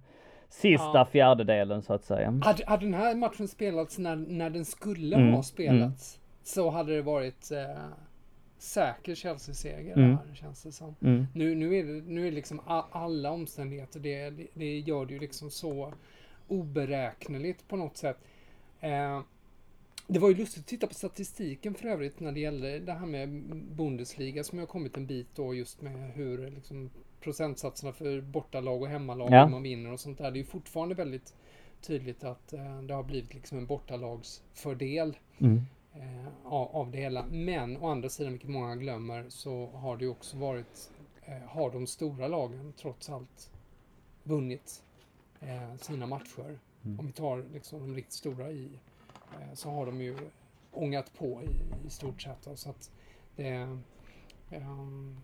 [0.49, 1.05] sista Ja.
[1.13, 2.41] fjärdedelen så att säga.
[2.45, 6.95] Hade, hade den här matchen spelats när, när den skulle Mm, ha spelats så hade
[6.97, 7.83] det varit eh,
[8.59, 10.11] säker Chelsea-seger Mm.
[10.11, 10.95] här, känns det som.
[11.03, 11.27] Mm.
[11.35, 12.61] Nu, nu är det, nu är det liksom
[12.91, 15.93] alla omständigheter, det, det, det gör det ju liksom så
[16.49, 18.19] oberäkneligt på något sätt.
[18.81, 19.21] Eh,
[20.07, 23.07] det var ju lustigt att titta på statistiken för övrigt när det gäller det här
[23.07, 26.91] med Bundesliga som har kommit en bit då just med hur liksom
[27.21, 29.49] procentsatserna för bortalag och hemmalag Ja.
[29.49, 30.31] man vinner och sånt där.
[30.31, 31.35] Det är ju fortfarande väldigt
[31.81, 35.61] tydligt att eh, det har blivit liksom en bortalagsfördel Mm.
[35.95, 37.25] eh, av, av det hela.
[37.31, 40.91] Men å andra sidan, vilket många glömmer, så har det ju också varit,
[41.25, 43.51] eh, har de stora lagen trots allt
[44.23, 44.83] vunnit
[45.43, 46.59] eh, sina matcher.
[46.85, 46.99] Mm.
[47.01, 48.69] Om vi tar liksom de riktigt stora i,
[49.33, 50.17] eh, så har de ju
[50.73, 52.43] ångat på i, i stort sett.
[52.45, 52.57] då.
[52.57, 52.91] Så att
[53.37, 53.49] det,
[54.51, 55.17] ehm,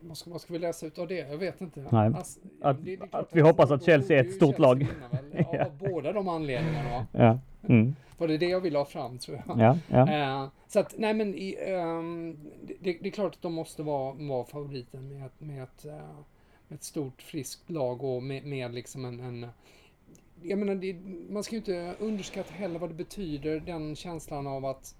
[0.00, 1.14] vad, ska, vad ska vi läsa ut av det?
[1.30, 1.80] Jag vet inte.
[1.90, 2.06] Nej.
[2.06, 4.78] Alltså, Att- det- det klart att vi hoppas att Chelsea är ett stort lag.
[4.78, 5.64] Chelsea vinna väl, Ja.
[5.64, 7.06] Av båda de anledningarna.
[7.12, 7.38] Ja.
[7.68, 7.94] Mm.
[8.18, 9.58] Var det det jag ville ha fram tror jag.
[9.60, 9.78] Ja.
[9.88, 10.12] Ja.
[10.44, 12.36] Eh, så att, nej men i, ehm,
[12.80, 15.98] det, det är klart att de måste vara, vara favoriten med, med, ett, med
[16.70, 19.46] ett stort friskt lag och med, med liksom en, en
[20.42, 20.96] jag menar, det,
[21.32, 24.94] man ska ju inte underskatta heller vad det betyder, den känslan av att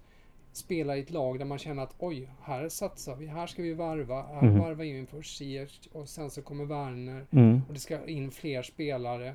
[0.53, 3.73] spela i ett lag där man känner att oj, här satsar vi, här ska vi
[3.73, 7.61] varva, här varvar vi in först Ziyech och sen så kommer Werner Mm.
[7.67, 9.27] och det ska in fler spelare.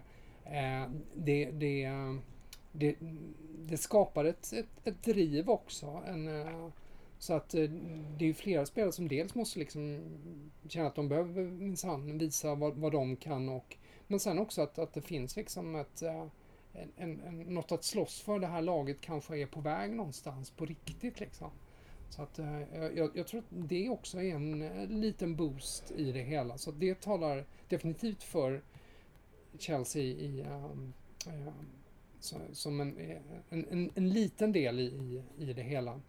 [0.45, 1.91] Eh, det, det,
[2.73, 2.95] det,
[3.69, 6.03] det skapar ett, ett, ett driv också.
[6.07, 6.69] En, eh,
[7.19, 7.71] så att eh,
[8.19, 10.01] det är ju flera spelare som dels måste liksom
[10.69, 14.79] känna att de behöver minsann visa vad, vad de kan och men sen också att,
[14.79, 16.27] att det finns liksom ett eh,
[16.97, 18.39] en, en, något att slåss för.
[18.39, 21.51] Det här laget kanske är på väg någonstans på riktigt liksom.
[22.11, 22.63] Så att eh,
[22.95, 24.69] jag, jag tror att det också är en
[25.01, 26.59] liten boost i det hela.
[26.59, 28.63] Så det talar definitivt för
[29.59, 30.93] Chelsea i, um,
[31.27, 31.53] um,
[32.21, 32.99] så, som en,
[33.49, 36.01] en, en, en liten del i, i, i det hela.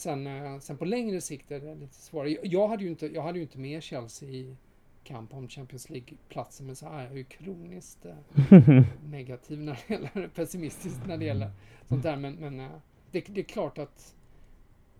[0.00, 2.36] Sen, eh, sen på längre sikt är det lite svårare.
[2.42, 4.56] Jag, hade ju inte, jag hade ju inte med Chelsea i
[5.04, 10.28] kamp om Champions League-platsen, men så är jag ju kroniskt eh, negativ när det gäller,
[10.28, 11.50] pessimistisk när det gäller
[11.88, 12.16] sånt där.
[12.16, 12.70] Men, men eh,
[13.10, 14.14] det, det är klart att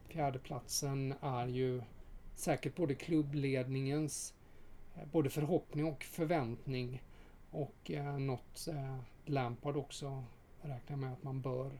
[0.09, 1.83] fjärdeplatsen är ju
[2.35, 4.35] säkert både klubbledningens
[5.13, 7.03] både förhoppning och förväntning
[7.51, 10.25] och eh, något eh, Lampard också
[10.63, 11.71] räknar med att man bör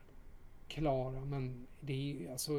[0.71, 2.53] klara, men det är alltså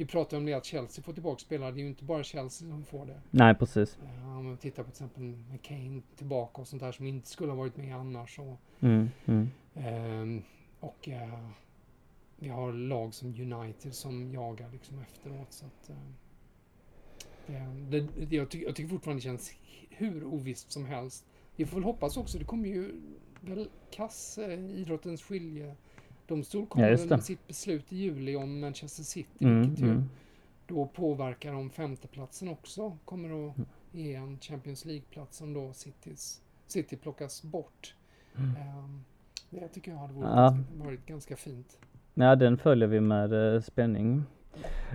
[0.00, 1.72] vi pratar om det att Chelsea får tillbaka spelare.
[1.72, 3.20] Det är ju inte bara Chelsea som får det.
[3.30, 3.98] Nej, precis.
[4.02, 7.28] Uh, om man tittar på till exempel med Kane tillbaka och sånt där som inte
[7.28, 8.38] skulle ha varit med annars.
[8.38, 9.48] Och, mm, mm.
[9.76, 10.42] Uh,
[10.80, 11.48] och uh,
[12.36, 15.52] vi har lag som United som jagar liksom efteråt.
[15.52, 15.90] Så att,
[17.90, 19.52] det, det, jag, tycker, jag tycker fortfarande det känns
[19.90, 21.24] hur ovisst som helst.
[21.56, 22.92] Vi får väl hoppas också, det kommer ju
[23.40, 24.38] väl kass
[24.74, 25.76] idrottens skilje
[26.30, 30.08] domstol kommer ja, med sitt beslut i juli om Manchester City, mm, vilket ju mm.
[30.66, 33.54] då påverkar om femteplatsen också kommer att
[33.92, 37.94] ge en Champions League-plats om då Citys, City plockas bort.
[38.36, 38.48] Mm.
[38.78, 39.04] Um,
[39.50, 40.50] det tycker jag hade varit, ja.
[40.50, 41.78] ganska, varit ganska fint.
[42.14, 44.24] Ja, den följer vi med uh, spänning.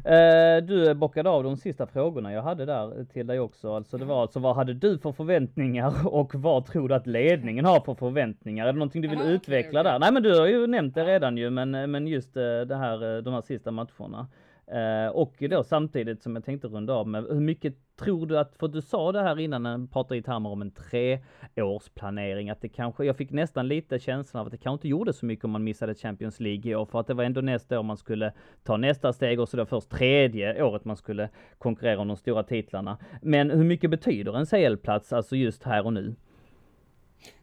[0.04, 3.76] Eh, du bockade av de sista frågorna jag hade där till dig också.
[3.76, 7.66] Alltså det var alltså vad hade du för förväntningar och vad tror du att ledningen
[7.66, 8.68] har för förväntningar?
[8.68, 9.92] Är det någonting du vill Aha, utveckla okay, okay.
[9.92, 10.00] där?
[10.00, 13.22] Nej men du har ju nämnt det redan ju men, men just eh, det här,
[13.22, 14.28] de här sista matcherna.
[14.68, 18.56] Eh, och då samtidigt som jag tänkte runda av med, hur mycket tror du att,
[18.56, 22.70] för du sa det här innan, när pratade i termer om en treårsplanering, att det
[22.70, 25.52] kanske, jag fick nästan lite känslan av att det kanske inte gjorde så mycket om
[25.52, 28.34] man missade Champions League i år, för att det var ändå nästa år man skulle
[28.64, 32.44] ta nästa steg och så då först tredje året man skulle konkurrera om de stora
[32.44, 32.98] titlarna.
[33.22, 36.16] Men hur mycket betyder en CL-plats, alltså just här och nu?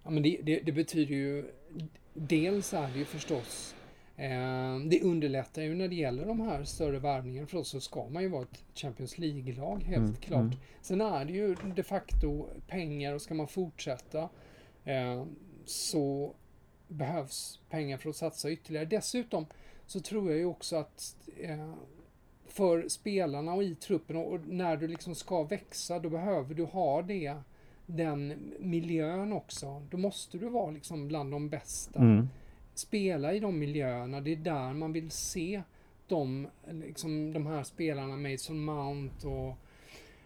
[0.04, 1.44] Ja men det, det, det betyder ju,
[2.14, 3.74] dels är det ju förstås
[4.88, 7.46] det underlättar ju när det gäller de här större värvningarna.
[7.46, 10.40] För oss så ska man ju vara ett Champions League-lag helt mm, klart.
[10.40, 10.56] Mm.
[10.82, 14.28] Sen är det ju de facto pengar och ska man fortsätta
[14.84, 15.24] eh,
[15.64, 16.34] så
[16.88, 18.86] behövs pengar för att satsa ytterligare.
[18.86, 19.46] Dessutom
[19.86, 21.74] så tror jag ju också att eh,
[22.46, 27.02] för spelarna och i truppen och när du liksom ska växa då behöver du ha
[27.02, 27.36] det
[27.86, 29.86] den miljön också.
[29.90, 32.00] Då måste du vara liksom bland de bästa.
[32.00, 32.28] Mm
[32.74, 34.20] spela i de miljöerna.
[34.20, 35.62] Det är där man vill se
[36.06, 39.56] de, liksom, de här spelarna, Mason Mount och,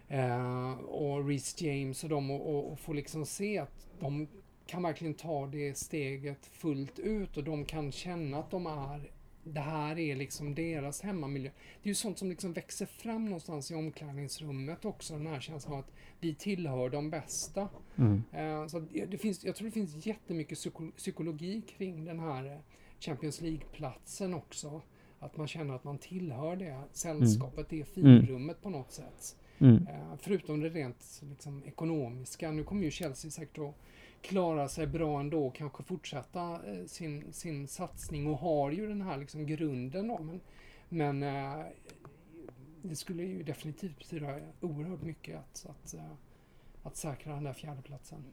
[0.08, 4.28] eh, och Reece James och dem och, och, och få liksom se att de
[4.66, 9.10] kan verkligen ta det steget fullt ut och de kan känna att de är
[9.52, 11.50] det här är liksom deras hemmamiljö.
[11.82, 15.74] Det är ju sånt som liksom växer fram någonstans i omklädningsrummet också, den här känslan
[15.74, 17.68] av att vi tillhör de bästa.
[17.96, 18.22] Mm.
[18.36, 18.78] Uh, så
[19.08, 22.60] det finns, jag tror det finns jättemycket psyko psykologi kring den här
[23.00, 24.82] Champions League-platsen också.
[25.18, 27.84] Att man känner att man tillhör det sällskapet, mm.
[27.84, 29.36] det finrummet på något sätt.
[29.58, 29.74] Mm.
[29.74, 32.50] Uh, förutom det rent liksom, ekonomiska.
[32.50, 33.74] Nu kommer ju Chelsea säkert att
[34.28, 39.16] klara sig bra ändå, kanske fortsätta eh, sin, sin satsning och har ju den här
[39.16, 40.18] liksom grunden då.
[40.18, 40.40] Men,
[40.88, 41.64] men eh,
[42.82, 46.12] det skulle ju definitivt betyda oerhört mycket att, att, eh,
[46.82, 48.24] att säkra den där fjärdeplatsen.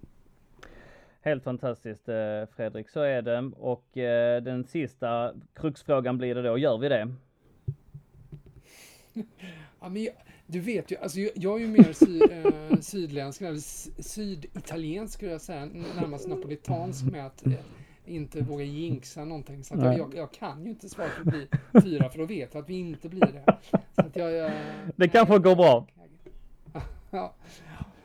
[1.22, 2.06] Helt fantastiskt
[2.56, 3.52] Fredrik, så är det.
[3.58, 3.86] Och
[4.44, 7.16] den sista kruxfrågan blir det då, gör vi det?
[9.84, 10.14] ja, men jag,
[10.48, 13.60] du vet ju, alltså jag, jag är ju mer sy, eh, sydländsk, eller
[14.02, 15.66] syditaliensk skulle jag säga,
[15.96, 17.54] närmast napolitansk med att eh,
[18.06, 19.64] inte våga jinxa någonting.
[19.64, 21.48] Så jag, jag, kan ju inte svara på att bli
[21.84, 23.58] fyra, för då vet jag att vi inte blir det.
[23.96, 24.52] Så jag, jag
[24.96, 25.88] det kanske går bra.
[27.12, 27.34] Ja.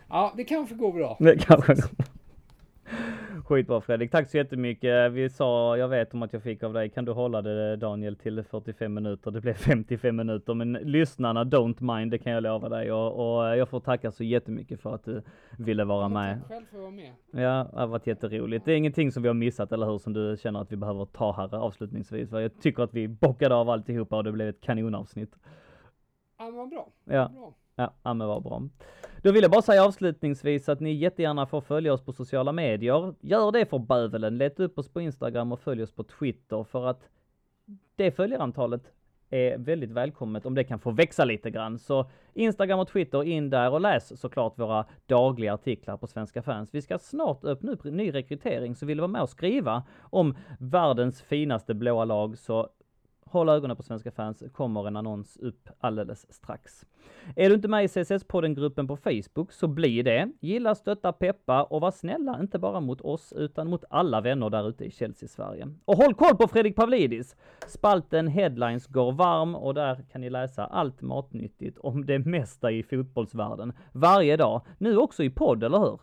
[0.09, 1.17] ja, det kanske går bra.
[1.21, 2.07] Det kanske går bra.
[3.49, 5.13] Skitbra Fredrik, tack så jättemycket.
[5.13, 8.17] Vi sa, jag vet om att jag fick av dig, kan du hålla det Daniel
[8.17, 9.31] till 45 minuter?
[9.31, 12.93] Det blev 55 minuter, men lyssnarna don't mind, det kan jag lova dig.
[12.93, 15.23] Och, och jag får tacka så jättemycket för att du
[15.59, 16.41] ville vara med.
[16.41, 17.13] Tack själv för att vara med.
[17.31, 18.65] Ja, det har varit jätteroligt.
[18.65, 19.99] Det är ingenting som vi har missat, eller hur?
[19.99, 22.33] Som du känner att vi behöver ta här avslutningsvis.
[22.33, 25.39] Jag tycker att vi bockade av alltihopa och det blev ett kanonavsnitt.
[26.39, 26.89] Ja, men vad bra.
[27.05, 27.29] Ja.
[27.29, 27.55] Bra.
[27.79, 28.63] Ja, ja men vad bra.
[29.23, 33.15] Då vill jag bara säga avslutningsvis att ni jättegärna får följa oss på sociala medier.
[33.21, 34.39] Gör det för bövelen.
[34.39, 37.09] Leta upp oss på Instagram och följ oss på Twitter för att
[37.97, 38.93] det följarantalet
[39.31, 41.79] är väldigt välkommet om det kan få växa lite grann.
[41.79, 46.75] Så Instagram och Twitter in där och läs såklart våra dagliga artiklar på Svenska fans.
[46.75, 50.37] Vi ska snart öppna upp ny rekrytering så vill du vara med och skriva om
[50.59, 52.69] världens finaste blåa lag så
[53.31, 56.87] Håll ögonen på Svenska fans, kommer en annons upp alldeles strax.
[57.37, 60.33] Är du inte med i CSS-podden-gruppen på Facebook så bli det.
[60.41, 64.69] Gilla, stötta, peppa och var snälla, inte bara mot oss utan mot alla vänner där
[64.69, 65.69] ute i Chelsea-Sverige.
[65.85, 67.37] Och håll koll på Fredrik Pavlidis!
[67.67, 72.83] Spalten Headlines går varm och där kan ni läsa allt matnyttigt om det mesta i
[72.83, 74.63] fotbollsvärlden varje dag.
[74.79, 76.01] Nu också i podd, eller hur?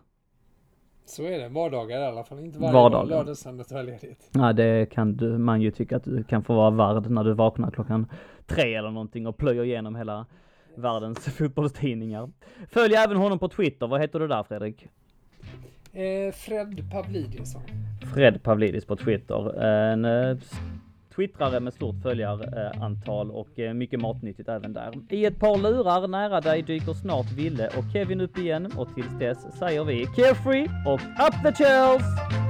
[1.06, 3.00] Så är det, vardagar i alla fall, inte varje vardagar.
[3.00, 4.30] dag, lördag, söndag, tar ledigt.
[4.32, 7.34] Ja, det kan du, man ju tycka att du kan få vara värd när du
[7.34, 8.08] vaknar klockan
[8.48, 10.26] tre eller någonting och plöjer igenom hela
[10.76, 12.30] världens fotbollstidningar.
[12.70, 14.88] Följ även honom på Twitter, vad heter du där Fredrik?
[15.94, 17.56] Eh, Fred Pavlidis.
[18.14, 19.64] Fred Pavlidis på Twitter.
[19.64, 20.38] En eh,
[21.16, 24.94] twittrare med stort följarantal och eh, mycket matnyttigt även där.
[25.10, 29.20] I ett par lurar nära dig dyker snart Ville och Kevin upp igen och tills
[29.20, 32.45] dess säger vi carefree och up the chills!